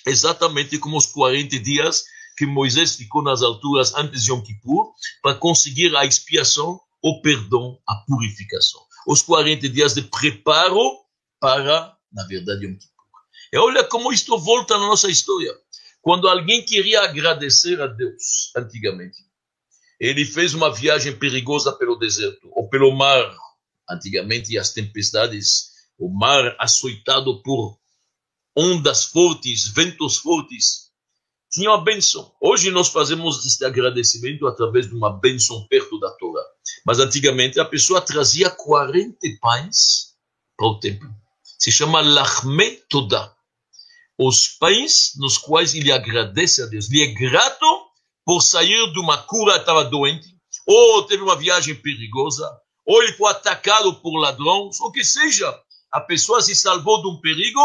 exatamente 0.06 0.78
como 0.78 0.96
os 0.96 1.06
40 1.06 1.58
dias 1.58 2.04
que 2.36 2.46
Moisés 2.46 2.96
ficou 2.96 3.22
nas 3.22 3.42
alturas 3.42 3.94
antes 3.94 4.24
de 4.24 4.32
Yom 4.32 4.40
Kippur, 4.42 4.92
para 5.22 5.34
conseguir 5.34 5.94
a 5.96 6.04
expiação, 6.04 6.80
o 7.02 7.20
perdão, 7.20 7.78
a 7.86 7.96
purificação. 8.06 8.80
Os 9.06 9.22
40 9.22 9.68
dias 9.68 9.94
de 9.94 10.02
preparo 10.02 10.80
para, 11.38 11.94
na 12.12 12.26
verdade, 12.26 12.64
Yom 12.64 12.74
Kippur. 12.74 12.92
E 13.52 13.58
olha 13.58 13.84
como 13.84 14.12
isto 14.12 14.38
volta 14.38 14.78
na 14.78 14.86
nossa 14.86 15.10
história. 15.10 15.52
Quando 16.00 16.28
alguém 16.28 16.64
queria 16.64 17.02
agradecer 17.02 17.80
a 17.80 17.86
Deus, 17.86 18.50
antigamente, 18.56 19.18
ele 20.00 20.24
fez 20.24 20.52
uma 20.54 20.72
viagem 20.72 21.16
perigosa 21.16 21.72
pelo 21.72 21.96
deserto, 21.96 22.50
ou 22.52 22.68
pelo 22.68 22.90
mar, 22.90 23.32
antigamente, 23.88 24.58
as 24.58 24.72
tempestades, 24.72 25.70
o 25.98 26.08
mar 26.08 26.56
açoitado 26.58 27.40
por 27.42 27.78
ondas 28.56 29.04
fortes, 29.04 29.68
ventos 29.68 30.18
fortes, 30.18 30.90
tinha 31.50 31.70
uma 31.70 31.82
benção. 31.82 32.32
Hoje 32.40 32.70
nós 32.70 32.88
fazemos 32.88 33.44
este 33.44 33.64
agradecimento 33.64 34.46
através 34.46 34.88
de 34.88 34.94
uma 34.94 35.10
benção 35.10 35.66
perto 35.68 35.98
da 35.98 36.10
Torá. 36.12 36.42
Mas 36.86 36.98
antigamente 36.98 37.60
a 37.60 37.64
pessoa 37.64 38.00
trazia 38.00 38.48
40 38.50 39.18
pães 39.40 40.14
para 40.56 40.66
o 40.66 40.80
templo. 40.80 41.10
Se 41.58 41.70
chama 41.70 42.00
Lachme 42.00 42.78
Toda. 42.88 43.34
Os 44.18 44.48
pães 44.48 45.12
nos 45.16 45.36
quais 45.36 45.74
ele 45.74 45.92
agradece 45.92 46.62
a 46.62 46.66
Deus. 46.66 46.90
Ele 46.90 47.02
é 47.02 47.14
grato 47.14 47.66
por 48.24 48.40
sair 48.40 48.90
de 48.92 48.98
uma 48.98 49.18
cura, 49.18 49.56
estava 49.56 49.84
doente, 49.84 50.28
ou 50.66 51.02
teve 51.04 51.22
uma 51.22 51.36
viagem 51.36 51.74
perigosa, 51.74 52.48
ou 52.86 53.02
ele 53.02 53.12
foi 53.14 53.30
atacado 53.30 53.94
por 54.00 54.16
ladrões, 54.18 54.80
ou 54.80 54.90
que 54.92 55.04
seja. 55.04 55.52
A 55.90 56.00
pessoa 56.00 56.40
se 56.40 56.54
salvou 56.54 57.02
de 57.02 57.08
um 57.08 57.20
perigo 57.20 57.60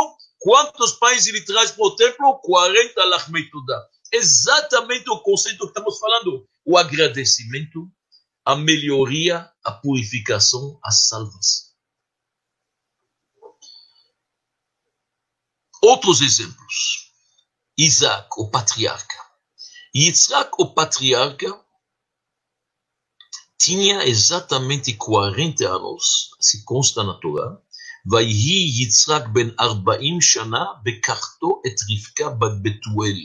Quantos 0.48 0.94
pães 0.94 1.28
ele 1.28 1.44
traz 1.44 1.72
para 1.72 1.86
o 1.86 1.94
templo? 1.98 2.40
40 2.40 3.04
lachmeitudah. 3.04 3.86
Exatamente 4.14 5.10
o 5.10 5.20
conceito 5.20 5.60
que 5.60 5.66
estamos 5.66 6.00
falando. 6.00 6.48
O 6.64 6.78
agradecimento, 6.78 7.92
a 8.46 8.56
melhoria, 8.56 9.52
a 9.62 9.74
purificação, 9.74 10.80
a 10.82 10.90
salvação. 10.90 11.68
Outros 15.84 16.22
exemplos. 16.22 17.12
Isaac, 17.78 18.30
o 18.38 18.50
patriarca. 18.50 19.18
Isaac, 19.94 20.52
o 20.60 20.74
patriarca, 20.74 21.62
tinha 23.60 24.06
exatamente 24.08 24.94
40 24.94 25.68
anos, 25.68 26.30
se 26.40 26.64
consta 26.64 27.04
na 27.04 27.20
Torá, 27.20 27.62
ויהי 28.11 28.83
יצחק 28.83 29.23
בן 29.33 29.49
ארבעים 29.61 30.21
שנה 30.21 30.65
בקחתו 30.83 31.63
את 31.67 31.75
רבקה 31.91 32.31
בת 32.31 32.53
בתואל. 32.63 33.17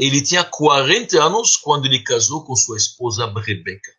Ele 0.00 0.22
tinha 0.22 0.42
40 0.42 1.22
anos 1.22 1.56
quando 1.56 1.86
ele 1.86 2.02
casou 2.02 2.44
com 2.44 2.56
sua 2.56 2.76
esposa 2.76 3.26
Rebeca. 3.26 3.92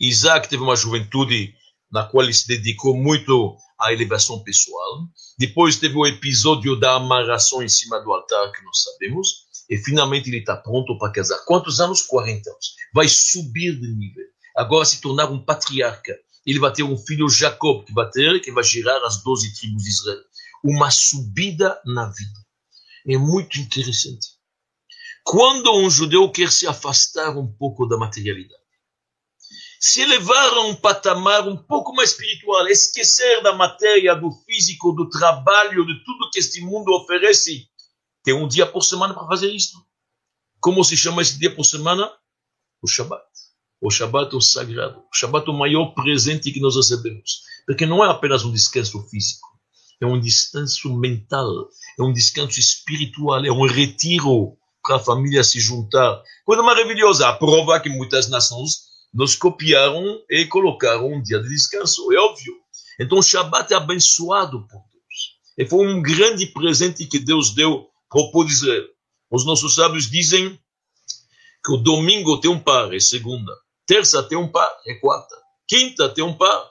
Isaac 0.00 0.48
teve 0.48 0.62
uma 0.62 0.76
juventude 0.76 1.54
na 1.90 2.04
qual 2.04 2.22
ele 2.22 2.32
se 2.32 2.46
dedicou 2.46 2.96
muito 2.96 3.56
à 3.80 3.92
elevação 3.92 4.42
pessoal. 4.42 5.08
Depois 5.38 5.76
teve 5.76 5.96
o 5.96 6.06
episódio 6.06 6.76
da 6.76 6.94
amarração 6.94 7.62
em 7.62 7.68
cima 7.68 7.98
do 8.00 8.12
altar, 8.12 8.52
que 8.52 8.64
nós 8.64 8.82
sabemos. 8.82 9.28
E 9.68 9.76
finalmente 9.76 10.30
ele 10.30 10.38
está 10.38 10.56
pronto 10.56 10.96
para 10.98 11.12
casar. 11.12 11.38
Quantos 11.44 11.80
anos? 11.80 12.02
40 12.02 12.50
anos. 12.50 12.74
Vai 12.94 13.08
subir 13.08 13.78
de 13.78 13.88
nível. 13.88 14.24
Agora 14.56 14.84
se 14.84 15.00
tornar 15.00 15.30
um 15.30 15.44
patriarca 15.44 16.16
ele 16.45 16.59
vai 16.59 16.71
ter 16.71 16.83
um 16.83 16.97
filho 16.97 17.29
Jacob, 17.29 17.85
que 17.85 17.93
vai 17.93 18.09
ter, 18.09 18.39
que 18.41 18.51
vai 18.51 18.63
gerar 18.63 19.03
as 19.05 19.23
doze 19.23 19.53
tribos 19.53 19.83
de 19.83 19.89
Israel. 19.89 20.23
Uma 20.63 20.91
subida 20.91 21.79
na 21.85 22.07
vida. 22.07 22.39
É 23.07 23.17
muito 23.17 23.59
interessante. 23.59 24.27
Quando 25.23 25.73
um 25.73 25.89
judeu 25.89 26.29
quer 26.31 26.51
se 26.51 26.67
afastar 26.67 27.37
um 27.37 27.47
pouco 27.47 27.85
da 27.85 27.97
materialidade, 27.97 28.61
se 29.79 30.01
elevar 30.01 30.53
a 30.53 30.61
um 30.61 30.75
patamar 30.75 31.47
um 31.47 31.57
pouco 31.57 31.93
mais 31.93 32.11
espiritual, 32.11 32.65
esquecer 32.67 33.41
da 33.43 33.53
matéria, 33.53 34.15
do 34.15 34.31
físico, 34.31 34.93
do 34.93 35.09
trabalho, 35.09 35.85
de 35.85 36.03
tudo 36.05 36.29
que 36.31 36.39
este 36.39 36.61
mundo 36.61 36.93
oferece, 36.93 37.67
tem 38.23 38.33
um 38.33 38.47
dia 38.47 38.65
por 38.65 38.81
semana 38.81 39.13
para 39.13 39.27
fazer 39.27 39.51
isso. 39.51 39.85
Como 40.61 40.83
se 40.85 40.95
chama 40.95 41.21
esse 41.21 41.37
dia 41.37 41.53
por 41.53 41.65
semana? 41.65 42.09
O 42.81 42.87
Shabbat. 42.87 43.23
O 43.85 43.89
Shabat 43.89 44.33
é 44.33 44.37
o 44.37 44.41
sagrado. 44.41 44.99
O 44.99 45.13
Shabat 45.13 45.45
é 45.45 45.51
o 45.51 45.57
maior 45.57 45.87
presente 45.87 46.53
que 46.53 46.61
nós 46.61 46.77
recebemos. 46.77 47.41
Porque 47.67 47.85
não 47.85 48.01
é 48.01 48.09
apenas 48.09 48.45
um 48.45 48.51
descanso 48.51 49.05
físico. 49.09 49.45
É 50.01 50.05
um 50.05 50.17
descanso 50.17 50.97
mental. 50.97 51.67
É 51.99 52.01
um 52.01 52.13
descanso 52.13 52.57
espiritual. 52.61 53.43
É 53.43 53.51
um 53.51 53.67
retiro 53.67 54.57
para 54.81 54.95
a 54.95 54.99
família 54.99 55.43
se 55.43 55.59
juntar. 55.59 56.23
Coisa 56.45 56.63
maravilhosa. 56.63 57.27
A 57.27 57.33
prova 57.33 57.77
que 57.81 57.89
muitas 57.89 58.29
nações 58.29 58.83
nos 59.13 59.35
copiaram 59.35 60.17
e 60.29 60.45
colocaram 60.45 61.11
um 61.11 61.21
dia 61.21 61.41
de 61.41 61.49
descanso. 61.49 62.09
É 62.13 62.17
óbvio. 62.17 62.53
Então 62.97 63.17
o 63.17 63.23
Shabat 63.23 63.73
é 63.73 63.75
abençoado 63.75 64.65
por 64.65 64.79
Deus. 64.93 65.37
E 65.57 65.65
foi 65.65 65.85
um 65.85 66.01
grande 66.01 66.45
presente 66.45 67.05
que 67.05 67.19
Deus 67.19 67.53
deu 67.53 67.89
para 68.09 68.21
o 68.21 68.31
povo 68.31 68.47
de 68.47 68.53
Israel. 68.53 68.85
Os 69.29 69.45
nossos 69.45 69.75
sábios 69.75 70.09
dizem 70.09 70.57
que 71.65 71.73
o 71.73 71.77
domingo 71.77 72.39
tem 72.39 72.49
um 72.49 72.59
par, 72.59 72.93
é 72.93 72.99
segunda. 73.01 73.51
Terça 73.85 74.23
tem 74.23 74.37
um 74.37 74.51
par, 74.51 74.71
é 74.87 74.95
quarta. 74.95 75.35
Quinta 75.67 76.09
tem 76.09 76.23
um 76.23 76.37
par. 76.37 76.69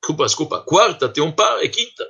Desculpa, 0.00 0.24
desculpa. 0.24 0.60
Quarta 0.62 1.08
tem 1.08 1.22
um 1.22 1.32
par, 1.32 1.62
é 1.62 1.68
quinta. 1.68 2.06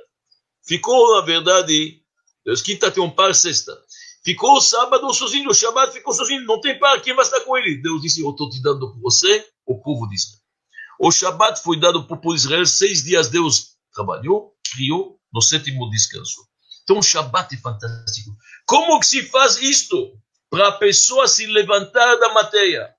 Ficou, 0.65 1.15
na 1.15 1.25
verdade, 1.25 2.01
Deus, 2.45 2.61
quinta 2.61 2.91
tem 2.91 3.03
um 3.03 3.09
par, 3.09 3.33
sexta. 3.33 3.75
Ficou 4.23 4.61
sábado 4.61 5.11
sozinho, 5.13 5.49
o 5.49 5.53
Shabbat 5.53 5.93
ficou 5.93 6.13
sozinho, 6.13 6.45
não 6.45 6.61
tem 6.61 6.77
par, 6.77 7.01
quem 7.01 7.15
vai 7.15 7.25
estar 7.25 7.39
com 7.41 7.57
ele? 7.57 7.81
Deus 7.81 8.01
disse, 8.01 8.21
eu 8.21 8.29
estou 8.29 8.47
te 8.49 8.61
dando 8.61 8.91
por 8.93 9.01
você, 9.01 9.47
o 9.65 9.81
povo 9.81 10.07
de 10.07 10.15
Israel. 10.15 10.41
O 10.99 11.11
Shabbat 11.11 11.59
foi 11.63 11.79
dado 11.79 12.05
para 12.05 12.15
o 12.15 12.21
povo 12.21 12.35
de 12.35 12.41
Israel, 12.41 12.65
seis 12.67 13.03
dias 13.03 13.29
Deus 13.29 13.77
trabalhou, 13.91 14.53
criou, 14.71 15.19
no 15.33 15.41
sétimo 15.41 15.89
descanso. 15.89 16.47
Então 16.83 16.99
o 16.99 17.03
Shabbat 17.03 17.55
é 17.55 17.57
fantástico. 17.57 18.35
Como 18.67 18.99
que 18.99 19.07
se 19.07 19.23
faz 19.23 19.57
isto? 19.57 20.13
Para 20.51 20.67
a 20.67 20.71
pessoa 20.73 21.27
se 21.27 21.47
levantar 21.47 22.17
da 22.17 22.33
matéria 22.33 22.93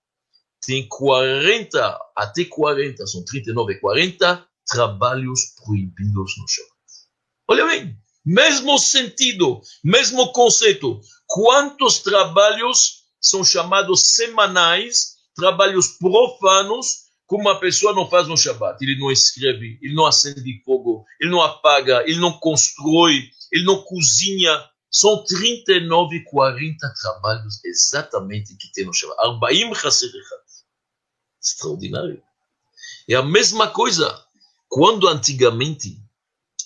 tem 0.64 0.86
40, 0.88 1.98
até 2.16 2.44
40, 2.44 3.06
são 3.06 3.24
39 3.24 3.72
e 3.72 3.80
40 3.80 4.46
trabalhos 4.66 5.40
proibidos 5.64 6.34
no 6.38 6.48
Shabbat. 6.48 6.72
Olha 7.48 7.66
bem, 7.66 7.96
mesmo 8.24 8.78
sentido, 8.78 9.60
mesmo 9.82 10.32
conceito. 10.32 11.00
Quantos 11.26 11.98
trabalhos 11.98 13.02
são 13.20 13.44
chamados 13.44 14.02
semanais, 14.02 15.16
trabalhos 15.34 15.88
profanos, 15.98 17.02
que 17.28 17.34
uma 17.34 17.58
pessoa 17.58 17.92
não 17.92 18.08
faz 18.08 18.28
no 18.28 18.36
Shabbat? 18.36 18.78
Ele 18.84 18.98
não 19.00 19.10
escreve, 19.10 19.78
ele 19.82 19.94
não 19.94 20.06
acende 20.06 20.62
fogo, 20.64 21.04
ele 21.20 21.30
não 21.30 21.42
apaga, 21.42 22.04
ele 22.06 22.20
não 22.20 22.32
constrói, 22.38 23.28
ele 23.50 23.64
não 23.64 23.82
cozinha. 23.82 24.64
São 24.94 25.24
39, 25.24 26.22
40 26.24 26.94
trabalhos 27.00 27.64
exatamente 27.64 28.54
que 28.56 28.70
tem 28.72 28.84
no 28.84 28.94
Shabbat. 28.94 29.40
40 29.40 29.74
Chaserichat 29.74 30.41
extraordinário. 31.42 32.22
É 33.08 33.14
a 33.14 33.22
mesma 33.22 33.68
coisa 33.68 34.22
quando 34.68 35.08
antigamente 35.08 35.98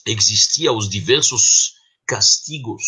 existia 0.07 0.73
os 0.73 0.89
diversos 0.89 1.75
castigos 2.07 2.85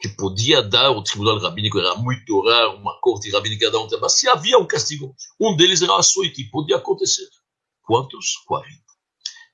que 0.00 0.08
podia 0.08 0.62
dar 0.62 0.90
o 0.90 1.02
tribunal 1.02 1.38
rabínico, 1.38 1.78
era 1.78 1.94
muito 1.94 2.40
raro, 2.48 2.78
uma 2.78 2.98
corte 3.00 3.30
rabínica 3.30 3.70
dar 3.70 3.80
um 3.80 3.88
mas 4.00 4.14
se 4.14 4.26
havia 4.26 4.58
um 4.58 4.66
castigo, 4.66 5.14
um 5.38 5.54
deles 5.54 5.82
era 5.82 5.94
açoite, 5.98 6.44
podia 6.44 6.76
acontecer. 6.76 7.28
Quantos? 7.82 8.36
40. 8.46 8.80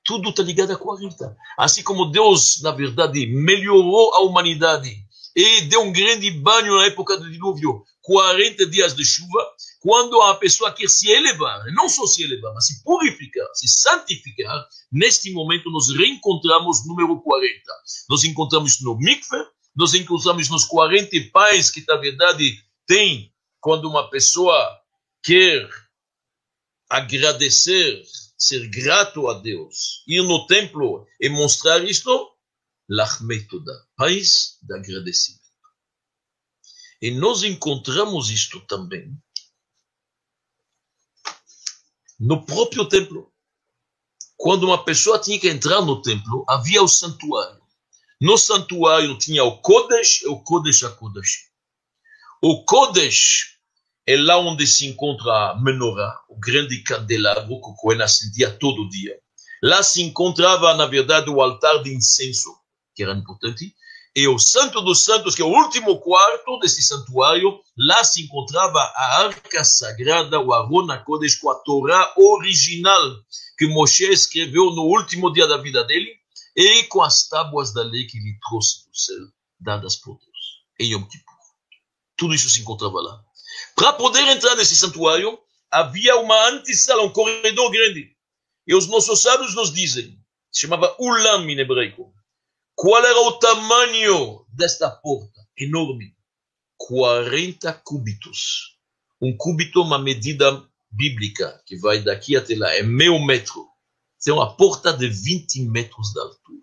Tudo 0.05 0.29
está 0.29 0.41
ligado 0.41 0.71
a 0.71 0.77
40. 0.77 1.35
Assim 1.57 1.83
como 1.83 2.05
Deus, 2.05 2.61
na 2.61 2.71
verdade, 2.71 3.27
melhorou 3.27 4.13
a 4.13 4.21
humanidade 4.21 4.95
e 5.35 5.61
deu 5.63 5.81
um 5.81 5.91
grande 5.91 6.31
banho 6.31 6.77
na 6.77 6.85
época 6.85 7.17
do 7.17 7.29
dilúvio, 7.29 7.83
40 8.07 8.65
dias 8.67 8.95
de 8.95 9.03
chuva, 9.03 9.51
quando 9.81 10.21
a 10.21 10.35
pessoa 10.35 10.71
quer 10.71 10.87
se 10.87 11.11
elevar, 11.11 11.61
não 11.73 11.89
só 11.89 12.07
se 12.07 12.23
elevar, 12.23 12.53
mas 12.53 12.67
se 12.67 12.81
purificar, 12.81 13.45
se 13.53 13.67
santificar, 13.67 14.65
neste 14.89 15.29
momento 15.33 15.69
nós 15.69 15.89
reencontramos 15.93 16.87
número 16.87 17.19
40. 17.21 17.53
Nós 18.09 18.23
encontramos 18.23 18.79
no 18.79 18.97
mikveh, 18.97 19.45
nós 19.75 19.93
encontramos 19.93 20.49
nos 20.49 20.63
40 20.63 21.17
pais 21.33 21.69
que, 21.69 21.83
na 21.85 21.97
verdade, 21.97 22.57
tem 22.85 23.29
quando 23.59 23.89
uma 23.89 24.09
pessoa 24.09 24.55
quer 25.21 25.69
agradecer, 26.89 28.01
ser 28.37 28.69
grato 28.69 29.27
a 29.27 29.33
Deus, 29.33 30.01
ir 30.07 30.23
no 30.23 30.47
templo 30.47 31.05
e 31.19 31.27
mostrar 31.27 31.83
isto, 31.83 32.09
lachmetoda, 32.87 33.73
paz 33.97 34.59
de 34.61 34.73
agradecimento. 34.73 35.36
E 37.01 37.11
nós 37.11 37.43
encontramos 37.43 38.29
isto 38.29 38.59
também 38.61 39.15
no 42.19 42.43
próprio 42.45 42.87
templo. 42.87 43.31
Quando 44.35 44.65
uma 44.65 44.83
pessoa 44.83 45.19
tinha 45.19 45.39
que 45.39 45.49
entrar 45.49 45.81
no 45.81 46.01
templo, 46.01 46.45
havia 46.47 46.81
o 46.81 46.87
santuário. 46.87 47.61
No 48.19 48.37
santuário 48.37 49.17
tinha 49.17 49.43
o 49.43 49.61
Kodesh 49.61 50.21
e 50.23 50.27
o 50.27 50.39
Kodesh 50.39 50.83
a 50.83 50.89
Kodesh. 50.89 51.47
O 52.41 52.63
Kodesh 52.65 53.57
é 54.07 54.15
lá 54.15 54.37
onde 54.37 54.65
se 54.65 54.87
encontra 54.87 55.51
a 55.51 55.61
menorá, 55.61 56.19
o 56.29 56.39
grande 56.39 56.81
candelabro 56.81 57.61
que 57.61 57.69
o 57.69 57.75
Cohen 57.75 58.01
acendia 58.01 58.49
todo 58.51 58.89
dia. 58.89 59.19
Lá 59.61 59.83
se 59.83 60.01
encontrava, 60.01 60.73
na 60.75 60.85
verdade, 60.85 61.29
o 61.29 61.41
altar 61.41 61.83
de 61.83 61.93
incenso, 61.93 62.55
que 62.95 63.03
era 63.03 63.13
importante, 63.13 63.75
e 64.17 64.27
o 64.27 64.39
Santo 64.39 64.81
dos 64.81 65.03
Santos, 65.03 65.35
que 65.35 65.43
é 65.43 65.45
o 65.45 65.55
último 65.55 65.99
quarto 65.99 66.57
desse 66.57 66.81
santuário, 66.81 67.61
lá 67.77 68.03
se 68.03 68.23
encontrava 68.23 68.79
a 68.79 69.25
arca 69.25 69.63
sagrada, 69.63 70.39
o 70.39 70.51
Arona 70.51 70.97
Kodesh, 70.97 71.35
com 71.35 71.51
a 71.51 71.55
Torá 71.59 72.15
original 72.17 73.15
que 73.59 73.67
Moshe 73.67 74.05
escreveu 74.05 74.71
no 74.71 74.85
último 74.85 75.31
dia 75.31 75.45
da 75.45 75.57
vida 75.57 75.83
dele, 75.83 76.09
e 76.55 76.85
com 76.85 77.03
as 77.03 77.29
tábuas 77.29 77.71
da 77.71 77.83
lei 77.83 78.07
que 78.07 78.17
lhe 78.17 78.35
trouxe 78.49 78.89
do 78.89 78.97
céu, 78.97 79.27
dadas 79.59 79.95
por 79.97 80.17
Deus, 80.17 80.63
em 80.79 80.93
Yom 80.93 81.03
Kippur. 81.03 81.35
Tudo 82.17 82.33
isso 82.33 82.49
se 82.49 82.61
encontrava 82.61 82.99
lá. 82.99 83.23
Para 83.75 83.93
poder 83.93 84.27
entrar 84.29 84.55
nesse 84.55 84.75
santuário, 84.75 85.37
havia 85.69 86.17
uma 86.17 86.49
antessala, 86.49 87.03
um 87.03 87.13
corredor 87.13 87.69
grande. 87.69 88.15
E 88.65 88.73
os 88.73 88.87
nossos 88.87 89.21
sábios 89.21 89.53
nos 89.53 89.71
dizem, 89.71 90.17
se 90.51 90.61
chamava 90.61 90.95
Ulam 90.97 91.47
em 91.47 91.59
hebraico. 91.59 92.16
Qual 92.79 93.03
era 93.03 93.19
o 93.21 93.39
tamanho 93.39 94.45
desta 94.49 94.87
porta? 94.87 95.41
Enorme. 95.57 96.13
40 96.77 97.73
cúbitos. 97.83 98.77
Um 99.19 99.35
cúbito 99.35 99.79
é 99.79 99.83
uma 99.83 99.97
medida 99.97 100.63
bíblica, 100.91 101.59
que 101.65 101.75
vai 101.79 102.03
daqui 102.03 102.35
até 102.37 102.55
lá, 102.55 102.71
é 102.75 102.83
meio 102.83 103.19
metro. 103.25 103.67
Tem 104.23 104.31
uma 104.31 104.55
porta 104.55 104.93
de 104.93 105.09
20 105.09 105.63
metros 105.71 106.11
de 106.13 106.19
altura. 106.19 106.59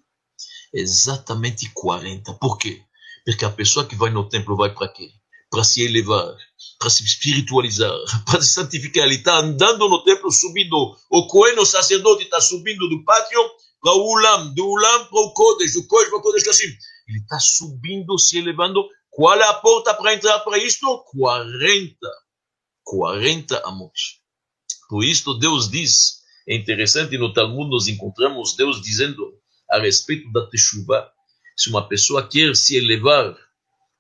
Exatamente 0.73 1.69
40. 1.75 2.33
Por 2.35 2.59
quê? 2.59 2.81
Porque 3.25 3.45
a 3.45 3.51
pessoa 3.51 3.85
que 3.85 3.97
vai 3.97 4.11
no 4.11 4.29
templo 4.29 4.55
vai 4.55 4.73
para 4.73 4.87
quê? 4.87 5.11
Para 5.51 5.65
se 5.65 5.83
elevar, 5.83 6.33
para 6.79 6.91
se 6.91 7.03
espiritualizar, 7.03 7.91
para 8.25 8.41
se 8.41 8.53
santificar. 8.53 9.05
Ele 9.05 9.17
está 9.17 9.39
andando 9.41 9.89
no 9.89 10.05
templo, 10.05 10.31
subindo. 10.31 10.97
O 11.11 11.27
Cohen, 11.27 11.59
o 11.59 11.67
sacerdote, 11.67 12.23
está 12.23 12.41
subindo 12.41 12.89
do 12.89 13.03
pátio 13.03 13.41
para 13.85 13.93
o 13.93 14.15
Ulam, 14.15 14.55
do 14.55 14.67
Ulam 14.67 15.05
para 15.11 15.21
o 15.21 15.35
Kodesh, 15.35 15.75
do 15.75 15.87
Kodesh 15.87 16.11
o 16.11 16.23
Kodesh. 16.23 16.61
Ele 17.07 17.19
está 17.19 17.39
subindo, 17.39 18.19
se 18.19 18.39
elevando. 18.39 18.83
Qual 19.11 19.39
é 19.39 19.47
a 19.47 19.53
porta 19.53 19.93
para 19.93 20.15
entrar 20.15 20.41
para 20.41 20.57
isto? 20.57 21.05
40. 21.11 21.95
40 22.83 23.63
amot. 23.67 23.93
Por 24.89 25.05
isto, 25.05 25.39
Deus 25.39 25.69
diz, 25.71 26.23
é 26.49 26.57
interessante, 26.57 27.19
no 27.19 27.35
Talmud 27.35 27.71
nós 27.71 27.87
encontramos 27.87 28.57
Deus 28.57 28.81
dizendo 28.81 29.39
a 29.71 29.79
respeito 29.79 30.33
da 30.33 30.47
Teshuvah, 30.47 31.11
se 31.55 31.69
uma 31.69 31.87
pessoa 31.87 32.27
quer 32.27 32.57
se 32.57 32.77
elevar 32.77 33.37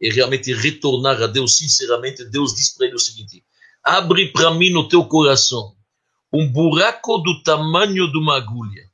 e 0.00 0.10
realmente 0.10 0.52
retornar 0.54 1.22
a 1.22 1.26
Deus 1.26 1.58
sinceramente, 1.58 2.24
Deus 2.24 2.54
diz 2.54 2.74
para 2.74 2.86
ele 2.86 2.96
o 2.96 2.98
seguinte: 2.98 3.44
abre 3.82 4.32
para 4.32 4.50
mim 4.54 4.70
no 4.70 4.88
teu 4.88 5.04
coração 5.04 5.76
um 6.32 6.50
buraco 6.50 7.18
do 7.18 7.42
tamanho 7.42 8.10
de 8.10 8.18
uma 8.18 8.38
agulha, 8.38 8.93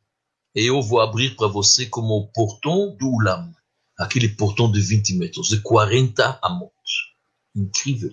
e 0.54 0.66
eu 0.66 0.82
vou 0.82 1.00
abrir 1.00 1.36
para 1.36 1.46
você 1.46 1.86
como 1.86 2.14
o 2.14 2.32
portão 2.32 2.96
do 2.96 3.06
Ulam, 3.08 3.52
aquele 3.98 4.28
portão 4.28 4.70
de 4.70 4.80
20 4.80 5.14
metros, 5.14 5.48
de 5.48 5.60
40 5.60 6.38
amot. 6.42 6.72
Incrível. 7.54 8.10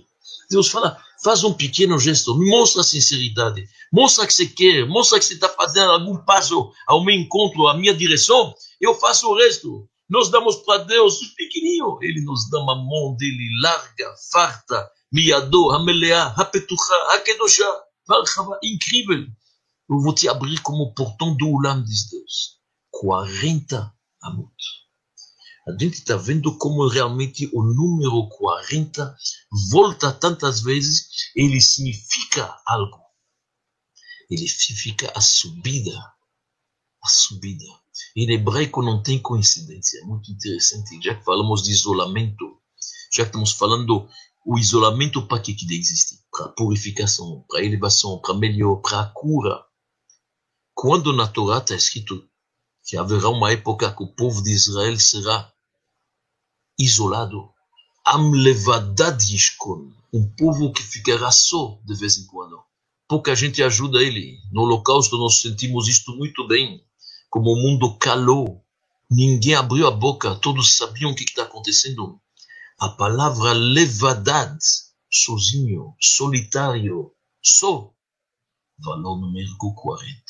Deus 0.50 0.70
fala, 0.70 1.00
faz 1.24 1.44
um 1.44 1.54
pequeno 1.54 2.00
gesto, 2.00 2.36
mostra 2.38 2.84
sinceridade, 2.84 3.68
mostra 3.92 4.26
que 4.26 4.34
você 4.34 4.46
quer, 4.46 4.86
mostra 4.86 5.20
que 5.20 5.26
você 5.26 5.34
está 5.34 5.50
fazendo 5.50 5.92
algum 5.92 6.18
passo 6.18 6.72
ao 6.88 7.04
meu 7.04 7.16
encontro, 7.16 7.68
à 7.68 7.76
minha 7.76 7.94
direção, 7.94 8.54
eu 8.80 8.94
faço 8.96 9.28
o 9.28 9.36
resto. 9.36 9.88
Nós 10.10 10.30
damos 10.30 10.58
para 10.58 10.84
Deus 10.84 11.20
pequenininho, 11.36 11.98
Ele 12.02 12.22
nos 12.22 12.50
dá 12.50 12.60
uma 12.60 12.76
mão 12.76 13.16
dele 13.18 13.50
larga, 13.62 14.16
farta, 14.32 14.90
miado, 15.12 15.72
hameleá, 15.72 16.34
hapetucha, 16.38 16.94
hakedoshá, 17.10 17.84
varchava, 18.08 18.58
incrível. 18.64 19.26
Eu 19.90 20.00
vou 20.02 20.14
te 20.14 20.28
abrir 20.28 20.62
como 20.62 20.94
portão 20.94 21.36
do 21.36 21.48
Ulam, 21.48 21.84
diz 21.84 22.10
Deus. 22.10 22.60
40 22.92 23.94
amot. 24.22 24.54
A 25.68 25.72
gente 25.72 25.96
está 25.96 26.16
vendo 26.16 26.58
como 26.58 26.88
realmente 26.88 27.50
o 27.54 27.62
número 27.62 28.30
40 28.30 29.18
volta 29.70 30.14
tantas 30.14 30.62
vezes, 30.62 31.08
ele 31.36 31.60
significa 31.60 32.58
algo. 32.66 33.02
Ele 34.30 34.48
significa 34.48 35.12
a 35.14 35.20
subida. 35.20 35.98
A 37.04 37.10
subida. 37.10 37.66
Em 38.16 38.32
hebraico 38.32 38.82
não 38.82 39.04
tem 39.04 39.20
coincidência, 39.20 40.00
é 40.00 40.06
muito 40.06 40.32
interessante. 40.32 41.00
Já 41.04 41.16
que 41.16 41.24
falamos 41.24 41.64
de 41.64 41.72
isolamento, 41.72 42.46
já 43.14 43.24
que 43.24 43.30
estamos 43.30 43.52
falando 43.52 44.08
o 44.46 44.58
isolamento 44.58 45.28
para 45.28 45.42
que, 45.42 45.54
que 45.54 45.66
existe? 45.74 46.24
Para 46.32 46.48
purificação, 46.50 47.44
para 47.50 47.64
elevação, 47.64 48.20
para 48.22 48.34
melhor, 48.34 48.78
para 48.78 49.06
cura. 49.14 49.67
Quando 50.80 51.12
na 51.12 51.28
Torá 51.28 51.58
está 51.58 51.74
escrito 51.74 52.24
que 52.86 52.96
haverá 52.96 53.30
uma 53.30 53.52
época 53.52 53.92
que 53.92 54.04
o 54.04 54.14
povo 54.14 54.44
de 54.44 54.52
Israel 54.52 54.96
será 55.00 55.52
isolado. 56.78 57.50
Am 58.06 58.32
levadad 58.32 59.18
um 60.14 60.30
povo 60.36 60.72
que 60.72 60.84
ficará 60.84 61.32
só 61.32 61.80
de 61.84 61.96
vez 61.96 62.20
em 62.20 62.28
quando. 62.28 62.62
Pouca 63.08 63.36
gente 63.36 63.64
ajuda 63.64 64.04
ele. 64.04 64.38
No 64.52 64.62
holocausto 64.62 65.18
nós 65.18 65.42
sentimos 65.42 65.88
isto 65.88 66.16
muito 66.16 66.48
bem. 66.48 66.86
Como 67.28 67.54
o 67.54 67.56
mundo 67.56 67.98
calou, 67.98 68.64
ninguém 69.10 69.56
abriu 69.56 69.88
a 69.88 69.92
boca, 69.92 70.36
todos 70.36 70.78
sabiam 70.78 71.10
o 71.10 71.16
que 71.16 71.24
está 71.24 71.42
acontecendo. 71.42 72.22
A 72.78 72.90
palavra 72.90 73.52
levadad, 73.52 74.56
sozinho, 75.12 75.96
solitário, 76.00 77.12
só, 77.42 77.92
valor 78.78 79.20
numérico 79.20 79.74
40. 79.74 80.27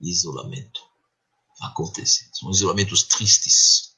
Isolamento. 0.00 0.80
Acontece. 1.60 2.28
São 2.32 2.50
isolamentos 2.50 3.02
tristes. 3.02 3.96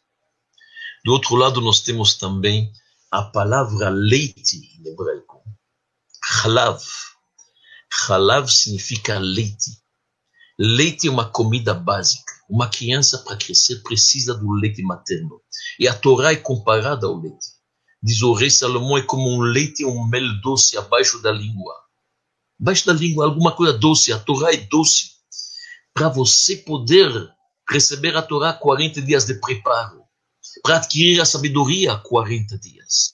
Do 1.05 1.13
outro 1.13 1.37
lado, 1.37 1.61
nós 1.61 1.81
temos 1.81 2.15
também 2.15 2.73
a 3.11 3.23
palavra 3.23 3.89
leite 3.91 4.57
em 4.57 4.89
hebraico. 4.89 5.43
Halav. 6.43 6.83
Halav 8.09 8.49
significa 8.49 9.19
leite. 9.19 9.83
Leite 10.59 11.09
é 11.09 11.11
uma 11.11 11.29
comida 11.29 11.75
básica. 11.75 12.33
Uma 12.49 12.69
criança, 12.69 13.19
para 13.19 13.37
crescer, 13.37 13.83
precisa 13.83 14.35
do 14.35 14.51
leite 14.53 14.83
materno. 14.83 15.41
E 15.79 15.89
a 15.89 15.95
Torá 15.95 16.33
é 16.33 16.37
comparada 16.37 17.07
ao 17.07 17.19
leite. 17.19 17.47
Diz 18.03 18.21
o 18.23 18.33
rei 18.33 18.51
Salomão, 18.51 18.99
é 18.99 19.03
como 19.03 19.29
um 19.29 19.41
leite 19.41 19.83
e 19.83 19.87
um 19.87 20.07
mel 20.07 20.41
doce 20.41 20.77
abaixo 20.77 21.21
da 21.23 21.31
língua. 21.31 21.75
Abaixo 22.61 22.87
da 22.87 22.93
língua, 22.93 23.27
alguma 23.27 23.53
coisa 23.53 23.73
doce. 23.73 24.13
A 24.13 24.19
Torá 24.19 24.53
é 24.53 24.57
doce. 24.57 25.12
Para 25.95 26.09
você 26.09 26.57
poder 26.57 27.11
receber 27.69 28.17
a 28.17 28.23
Torá, 28.23 28.53
40 28.53 29.03
dias 29.03 29.25
de 29.25 29.35
preparo 29.35 30.03
para 30.63 30.77
adquirir 30.77 31.21
a 31.21 31.25
sabedoria 31.25 31.97
40 31.97 32.59
dias. 32.59 33.13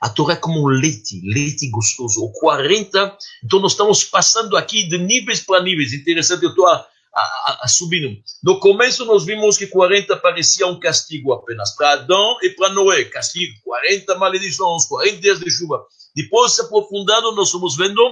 A 0.00 0.08
Torá 0.08 0.34
é 0.34 0.36
como 0.36 0.64
um 0.64 0.66
leite, 0.66 1.20
leite 1.24 1.70
gostoso. 1.70 2.24
O 2.24 2.32
40, 2.32 3.16
então 3.44 3.60
nós 3.60 3.72
estamos 3.72 4.04
passando 4.04 4.56
aqui 4.56 4.88
de 4.88 4.98
níveis 4.98 5.40
para 5.40 5.62
níveis. 5.62 5.92
Interessante, 5.92 6.42
eu 6.42 6.50
estou 6.50 6.66
a, 6.66 6.86
a, 7.14 7.58
a, 7.62 7.68
subindo. 7.68 8.08
No 8.42 8.58
começo 8.58 9.04
nós 9.04 9.24
vimos 9.24 9.56
que 9.56 9.66
40 9.66 10.16
parecia 10.16 10.66
um 10.66 10.80
castigo 10.80 11.32
apenas 11.32 11.76
para 11.76 11.92
Adão 11.92 12.36
e 12.42 12.50
para 12.50 12.70
Noé. 12.70 13.04
Castigo, 13.04 13.54
40 13.62 14.16
maledições, 14.16 14.86
40 14.86 15.16
dias 15.18 15.38
de 15.38 15.50
chuva. 15.50 15.84
Depois, 16.16 16.52
se 16.52 16.62
aprofundando, 16.62 17.32
nós 17.32 17.48
estamos 17.48 17.76
vendo 17.76 18.02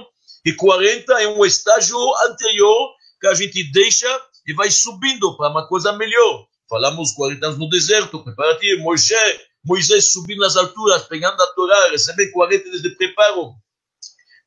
que 0.43 0.53
40 0.53 1.21
é 1.21 1.27
um 1.27 1.45
estágio 1.45 1.97
anterior 2.29 2.89
que 3.21 3.27
a 3.27 3.35
gente 3.35 3.63
deixa 3.71 4.07
e 4.47 4.53
vai 4.53 4.71
subindo 4.71 5.37
para 5.37 5.51
uma 5.51 5.67
coisa 5.67 5.93
melhor. 5.93 6.47
Falamos 6.67 7.11
40 7.13 7.45
anos 7.45 7.59
no 7.59 7.69
deserto, 7.69 8.23
preparativo. 8.23 8.81
Moisés, 8.81 9.39
Moisés 9.63 10.11
subindo 10.11 10.39
nas 10.39 10.57
alturas, 10.57 11.03
pegando 11.03 11.39
a 11.39 11.47
Torá, 11.53 11.91
recebendo 11.91 12.31
40 12.31 12.63
dias 12.63 12.81
de 12.81 12.89
preparo. 12.95 13.53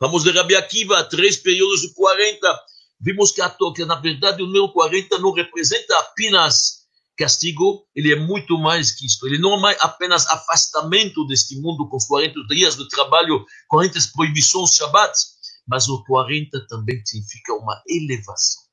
Vamos 0.00 0.24
de 0.24 0.32
Rabi 0.32 0.56
Akiva, 0.56 1.04
três 1.04 1.36
períodos 1.36 1.82
de 1.82 1.94
40. 1.94 2.60
Vimos 3.00 3.30
que, 3.30 3.40
a, 3.40 3.54
que 3.74 3.84
na 3.84 3.94
verdade 3.94 4.42
o 4.42 4.46
número 4.46 4.72
40 4.72 5.18
não 5.18 5.32
representa 5.32 5.96
apenas 5.98 6.82
castigo, 7.16 7.86
ele 7.94 8.12
é 8.12 8.16
muito 8.16 8.58
mais 8.58 8.90
que 8.90 9.06
isto. 9.06 9.24
Ele 9.26 9.38
não 9.38 9.68
é 9.68 9.76
apenas 9.80 10.26
afastamento 10.26 11.24
deste 11.26 11.60
mundo 11.60 11.88
com 11.88 11.96
os 11.96 12.06
40 12.06 12.34
dias 12.48 12.76
de 12.76 12.88
trabalho, 12.88 13.44
40 13.68 14.00
proibições 14.12 14.74
Shabbat, 14.74 15.16
mas 15.68 15.88
o 15.88 16.02
40 16.04 16.66
também 16.66 17.00
significa 17.06 17.54
uma 17.54 17.80
elevação 17.86 18.63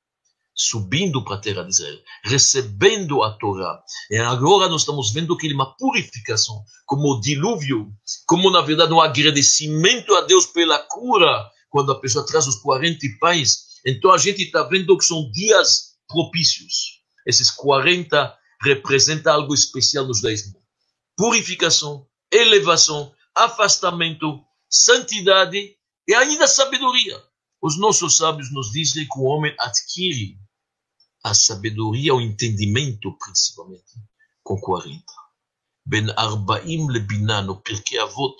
subindo 0.55 1.23
para 1.23 1.35
a 1.35 1.39
terra 1.39 1.63
de 1.63 1.71
Israel, 1.71 1.97
recebendo 2.23 3.23
a 3.23 3.31
Torá. 3.37 3.81
E 4.09 4.17
agora 4.17 4.67
nós 4.69 4.81
estamos 4.81 5.11
vendo 5.11 5.35
que 5.37 5.47
ele 5.47 5.53
é 5.53 5.55
uma 5.55 5.75
purificação, 5.75 6.63
como 6.85 7.13
o 7.13 7.21
dilúvio, 7.21 7.87
como 8.27 8.49
na 8.51 8.61
verdade 8.61 8.93
um 8.93 9.01
agradecimento 9.01 10.13
a 10.15 10.21
Deus 10.21 10.45
pela 10.47 10.77
cura, 10.79 11.49
quando 11.69 11.91
a 11.91 11.99
pessoa 11.99 12.25
traz 12.25 12.47
os 12.47 12.57
40 12.57 12.99
pães. 13.19 13.71
Então 13.85 14.11
a 14.11 14.17
gente 14.17 14.43
está 14.43 14.63
vendo 14.63 14.97
que 14.97 15.05
são 15.05 15.29
dias 15.31 15.95
propícios. 16.07 17.01
Esses 17.25 17.49
40 17.49 18.35
representam 18.61 19.33
algo 19.33 19.53
especial 19.53 20.05
no 20.05 20.13
judaísmo. 20.13 20.59
Purificação, 21.15 22.05
elevação, 22.31 23.11
afastamento, 23.35 24.41
santidade 24.69 25.75
e 26.07 26.13
ainda 26.13 26.47
sabedoria. 26.47 27.21
Os 27.61 27.77
nossos 27.77 28.17
sábios 28.17 28.51
nos 28.51 28.71
dizem 28.71 29.07
que 29.07 29.19
o 29.19 29.23
homem 29.23 29.55
adquire 29.59 30.37
a 31.23 31.33
sabedoria, 31.33 32.15
o 32.15 32.21
entendimento, 32.21 33.15
principalmente, 33.19 33.93
com 34.43 34.59
40. 34.59 35.03
Ben 35.85 36.07
Arbaim 36.15 36.87
Lebiná, 36.87 37.41
no 37.41 37.61
Pirkei 37.61 37.99
Avot, 37.99 38.35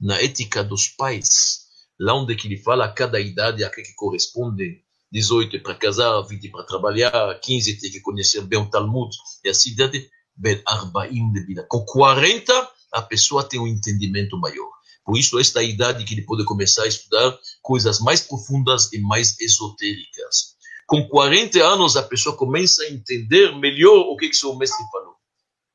na 0.00 0.20
ética 0.20 0.64
dos 0.64 0.88
pais, 0.88 1.66
lá 2.00 2.14
onde 2.14 2.34
que 2.34 2.48
ele 2.48 2.62
fala 2.62 2.86
a 2.86 2.92
cada 2.92 3.20
idade 3.20 3.62
a 3.64 3.70
que 3.70 3.82
corresponde 3.94 4.82
18 5.12 5.56
é 5.56 5.58
para 5.60 5.74
casar, 5.74 6.20
20 6.22 6.50
para 6.50 6.64
trabalhar, 6.64 7.38
15 7.40 7.80
tem 7.80 7.90
que 7.90 8.00
conhecer 8.00 8.42
bem 8.42 8.58
o 8.58 8.68
Talmud 8.68 9.14
e 9.44 9.48
a 9.48 9.54
cidade, 9.54 10.10
Ben 10.34 10.60
Arbaim 10.66 11.32
de 11.32 11.40
vida. 11.46 11.66
Com 11.68 11.84
40, 11.84 12.70
a 12.92 13.02
pessoa 13.02 13.44
tem 13.44 13.60
um 13.60 13.66
entendimento 13.66 14.36
maior. 14.38 14.68
Por 15.04 15.16
isso, 15.16 15.38
esta 15.38 15.62
é 15.62 15.66
idade 15.66 16.04
que 16.04 16.14
ele 16.14 16.26
pode 16.26 16.44
começar 16.44 16.82
a 16.82 16.88
estudar 16.88 17.38
coisas 17.66 17.98
mais 17.98 18.20
profundas 18.20 18.92
e 18.92 19.00
mais 19.00 19.36
esotéricas. 19.40 20.54
Com 20.86 21.08
40 21.08 21.58
anos, 21.64 21.96
a 21.96 22.02
pessoa 22.04 22.36
começa 22.36 22.84
a 22.84 22.88
entender 22.88 23.56
melhor 23.56 24.06
o 24.06 24.16
que, 24.16 24.28
que 24.28 24.36
seu 24.36 24.54
mestre 24.54 24.84
falou. 24.92 25.16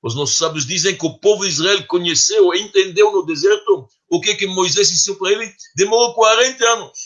Os 0.02 0.16
nossos 0.16 0.38
sábios 0.38 0.66
dizem 0.66 0.98
que 0.98 1.06
o 1.06 1.20
povo 1.20 1.44
de 1.44 1.50
Israel 1.50 1.86
conheceu, 1.88 2.54
entendeu 2.56 3.12
no 3.12 3.26
deserto 3.26 3.90
o 4.10 4.22
que, 4.22 4.36
que 4.36 4.48
Moisés 4.48 4.88
disse 4.88 5.14
para 5.16 5.34
ele. 5.34 5.54
Demorou 5.76 6.14
40 6.14 6.66
anos. 6.66 6.98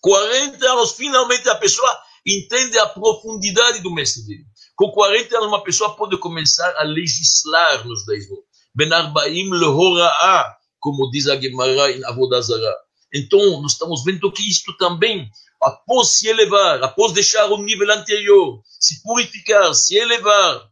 40 0.00 0.66
anos, 0.72 0.92
finalmente 0.92 1.46
a 1.50 1.56
pessoa 1.56 1.94
entende 2.26 2.78
a 2.78 2.86
profundidade 2.86 3.82
do 3.82 3.92
mestre 3.92 4.22
dele. 4.22 4.46
Com 4.74 4.90
40 4.92 5.36
anos, 5.36 5.48
uma 5.48 5.62
pessoa 5.62 5.94
pode 5.94 6.16
começar 6.16 6.74
a 6.78 6.84
legislar 6.84 7.86
no 7.86 7.94
judaísmo. 7.94 8.38
Ben 8.74 8.90
Arbaim 8.90 9.50
lehora'a, 9.50 10.56
como 10.78 11.10
diz 11.10 11.28
a 11.28 11.38
Gemara 11.38 11.92
em 11.92 12.02
Avodazara. 12.06 12.89
Então, 13.12 13.60
nós 13.60 13.72
estamos 13.72 14.04
vendo 14.04 14.30
que 14.32 14.48
isto 14.48 14.76
também, 14.76 15.30
após 15.60 16.08
se 16.08 16.28
elevar, 16.28 16.82
após 16.82 17.12
deixar 17.12 17.46
o 17.46 17.62
nível 17.62 17.90
anterior, 17.90 18.62
se 18.78 19.02
purificar, 19.02 19.74
se 19.74 19.96
elevar, 19.96 20.68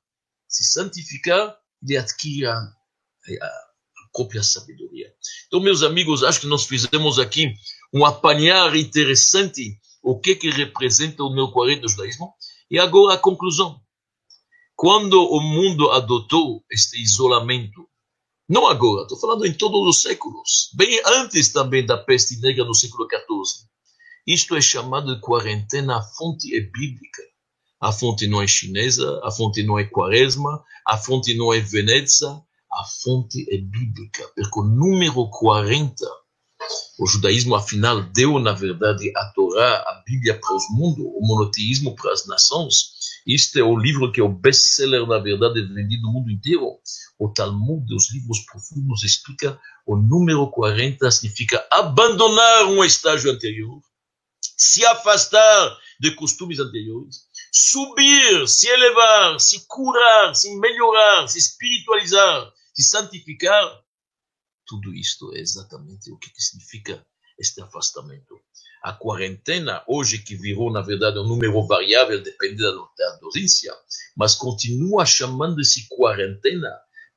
se 0.49 0.65
santificar, 0.65 1.57
ele 1.83 1.97
adquire 1.97 2.47
a, 2.47 2.55
a 2.55 3.51
própria 4.13 4.43
sabedoria. 4.43 5.13
Então, 5.47 5.61
meus 5.61 5.83
amigos, 5.83 6.23
acho 6.23 6.41
que 6.41 6.47
nós 6.47 6.67
fizemos 6.67 7.19
aqui 7.19 7.53
um 7.93 8.05
apanhar 8.05 8.75
interessante 8.77 9.79
o 10.03 10.19
que 10.19 10.35
que 10.37 10.51
representa 10.51 11.23
o 11.23 11.33
meu 11.33 11.51
40 11.51 11.83
do 11.83 11.89
judaísmo. 11.89 12.35
E 12.71 12.79
agora 12.79 13.15
a 13.15 13.19
conclusão. 13.19 13.81
Quando 14.75 15.21
o 15.21 15.41
mundo 15.41 15.91
adotou 15.91 16.65
este 16.71 17.03
isolamento, 17.03 17.89
não 18.49 18.67
agora, 18.67 19.03
estou 19.03 19.19
falando 19.19 19.45
em 19.47 19.53
todos 19.53 19.81
os 19.87 20.01
séculos, 20.03 20.71
bem 20.75 21.01
antes 21.05 21.53
também 21.53 21.85
da 21.85 21.99
peste 21.99 22.41
negra 22.41 22.65
no 22.65 22.75
século 22.75 23.07
XIV, 23.07 23.69
isto 24.27 24.57
é 24.57 24.61
chamado 24.61 25.15
de 25.15 25.21
quarentena, 25.21 25.99
a 25.99 26.03
fonte 26.03 26.55
é 26.55 26.61
bíblica. 26.61 27.23
A 27.81 27.93
fonte 27.93 28.27
não 28.27 28.43
é 28.43 28.47
chinesa, 28.47 29.21
a 29.23 29.31
fonte 29.31 29.63
não 29.63 29.79
é 29.79 29.85
quaresma, 29.85 30.63
a 30.87 30.99
fonte 30.99 31.33
não 31.35 31.55
é 31.55 31.61
Veneza, 31.61 32.43
a 32.73 32.85
fonte 32.85 33.47
é 33.51 33.57
bíblica, 33.57 34.29
porque 34.35 34.61
o 34.61 34.65
número 34.65 35.31
40 35.31 36.05
o 36.99 37.07
judaísmo, 37.07 37.55
afinal, 37.55 38.03
deu, 38.03 38.39
na 38.41 38.53
verdade, 38.53 39.13
a 39.17 39.25
Torá, 39.33 39.77
a 39.77 40.03
Bíblia 40.05 40.39
para 40.39 40.55
os 40.55 40.65
mundos, 40.71 41.05
o 41.07 41.21
monoteísmo 41.25 41.95
para 41.95 42.13
as 42.13 42.27
nações. 42.27 42.91
Este 43.27 43.61
é 43.61 43.63
o 43.63 43.79
livro 43.79 44.11
que 44.11 44.21
é 44.21 44.25
o 44.25 44.29
best-seller, 44.29 45.07
na 45.07 45.19
verdade, 45.19 45.63
vendido 45.63 46.03
no 46.03 46.13
mundo 46.13 46.31
inteiro. 46.31 46.79
O 47.19 47.29
Talmud, 47.29 47.85
os 47.95 48.13
livros 48.13 48.41
profundos, 48.41 49.03
explica 49.03 49.61
o 49.87 49.97
número 49.97 50.49
40 50.51 51.11
significa 51.11 51.67
abandonar 51.71 52.67
um 52.67 52.85
estágio 52.85 53.33
anterior, 53.33 53.81
se 54.57 54.85
afastar 54.87 55.79
de 55.99 56.15
costumes 56.15 56.61
anteriores, 56.61 57.27
subir, 57.53 58.47
se 58.47 58.69
elevar, 58.69 59.41
se 59.41 59.65
curar, 59.67 60.35
se 60.35 60.55
melhorar, 60.59 61.27
se 61.29 61.39
espiritualizar, 61.39 62.53
se 62.73 62.83
santificar 62.85 63.83
tudo 64.69 64.95
isto 64.95 65.35
é 65.35 65.41
exatamente 65.41 66.13
o 66.13 66.19
que, 66.19 66.31
significa 66.39 67.05
este 67.39 67.63
afastamento. 67.63 68.39
A 68.83 68.93
quarentena, 68.93 69.83
hoje 69.89 70.19
que 70.19 70.37
virou, 70.37 70.71
na 70.71 70.83
verdade, 70.83 71.19
um 71.19 71.27
número 71.27 71.67
variável, 71.67 72.23
dependendo 72.23 72.89
da 72.97 73.17
dosência, 73.17 73.75
mas 74.15 74.35
continua 74.35 75.07
chamando-se 75.07 75.89
quarentena, 75.89 76.69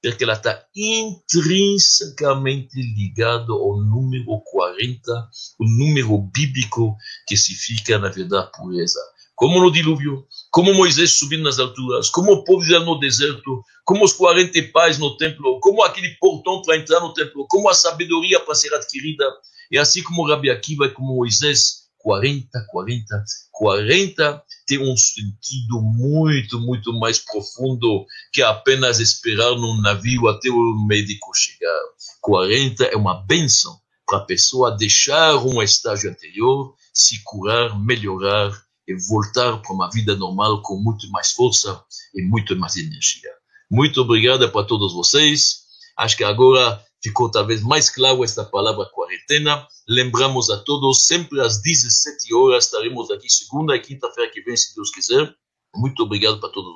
porque 0.02 0.24
ela 0.24 0.34
está 0.34 0.66
intrinsecamente 0.76 2.82
ligada 2.82 3.54
ao 3.54 3.78
número 3.78 4.42
40, 4.52 5.30
o 5.60 5.66
número 5.66 6.18
bíblico 6.34 6.98
que 7.28 7.38
significa, 7.38 8.00
na 8.00 8.10
verdade, 8.10 8.50
pureza. 8.52 9.00
Como 9.36 9.60
no 9.60 9.72
dilúvio, 9.72 10.26
como 10.52 10.74
Moisés 10.74 11.12
subindo 11.14 11.44
nas 11.44 11.60
alturas, 11.60 12.10
como 12.10 12.32
o 12.32 12.44
povo 12.44 12.66
no 12.80 13.00
deserto, 13.00 13.64
como 13.84 14.06
os 14.06 14.14
40 14.14 14.72
pais 14.72 15.00
no 15.00 15.18
templo, 15.18 15.60
como 15.60 15.84
aquele 15.84 16.16
portão 16.20 16.62
para 16.62 16.78
entrar 16.78 17.00
no 17.00 17.14
templo, 17.14 17.48
como 17.50 17.70
a 17.70 17.74
sabedoria 17.74 18.40
para 18.40 18.56
ser 18.56 18.74
adquirida, 18.74 19.26
e 19.72 19.78
assim 19.78 20.04
como 20.04 20.28
Rabi 20.28 20.50
Akiva 20.50 20.86
e 20.86 20.92
como 20.92 21.16
Moisés, 21.16 21.81
40, 22.02 22.66
40, 22.70 23.24
40 23.52 24.44
tem 24.66 24.80
um 24.80 24.96
sentido 24.98 25.82
muito, 25.82 26.60
muito 26.60 26.94
mais 26.94 27.20
profundo 27.20 28.06
que 28.32 28.42
apenas 28.42 29.00
esperar 29.00 29.52
num 29.52 29.82
navio 29.82 30.28
até 30.28 30.50
o 30.50 30.86
médico 30.88 31.32
chegar. 31.36 31.82
40 32.22 32.86
é 32.86 32.96
uma 32.96 33.26
benção 33.26 33.80
para 34.06 34.20
a 34.20 34.26
pessoa 34.26 34.76
deixar 34.76 35.36
um 35.38 35.62
estágio 35.62 36.10
anterior, 36.10 36.76
se 36.94 37.22
curar, 37.24 37.80
melhorar 37.80 38.52
e 38.88 38.96
voltar 39.08 39.58
para 39.58 39.74
uma 39.74 39.90
vida 39.90 40.16
normal 40.16 40.62
com 40.62 40.78
muito 40.78 41.10
mais 41.10 41.32
força 41.32 41.82
e 42.14 42.22
muito 42.24 42.56
mais 42.58 42.76
energia. 42.76 43.32
Muito 43.70 44.02
obrigado 44.02 44.50
para 44.52 44.66
todos 44.66 44.94
vocês. 44.94 45.62
Acho 45.98 46.18
que 46.18 46.24
agora 46.24 46.84
ficou 47.04 47.30
talvez 47.30 47.62
mais 47.62 47.90
claro 47.90 48.24
esta 48.24 48.44
palavra 48.44 48.90
quarentena. 48.92 49.68
Lembramos 49.88 50.50
a 50.50 50.58
todos, 50.58 51.06
sempre 51.06 51.42
às 51.42 51.62
17 51.62 52.34
horas 52.34 52.66
estaremos 52.66 53.10
aqui, 53.12 53.30
segunda 53.30 53.76
e 53.76 53.80
quinta-feira 53.80 54.32
que 54.32 54.42
vem, 54.42 54.56
se 54.56 54.76
Deus 54.76 54.92
quiser. 54.92 55.34
Muito 55.76 56.04
obrigado 56.04 56.40
para 56.40 56.50
todos. 56.50 56.76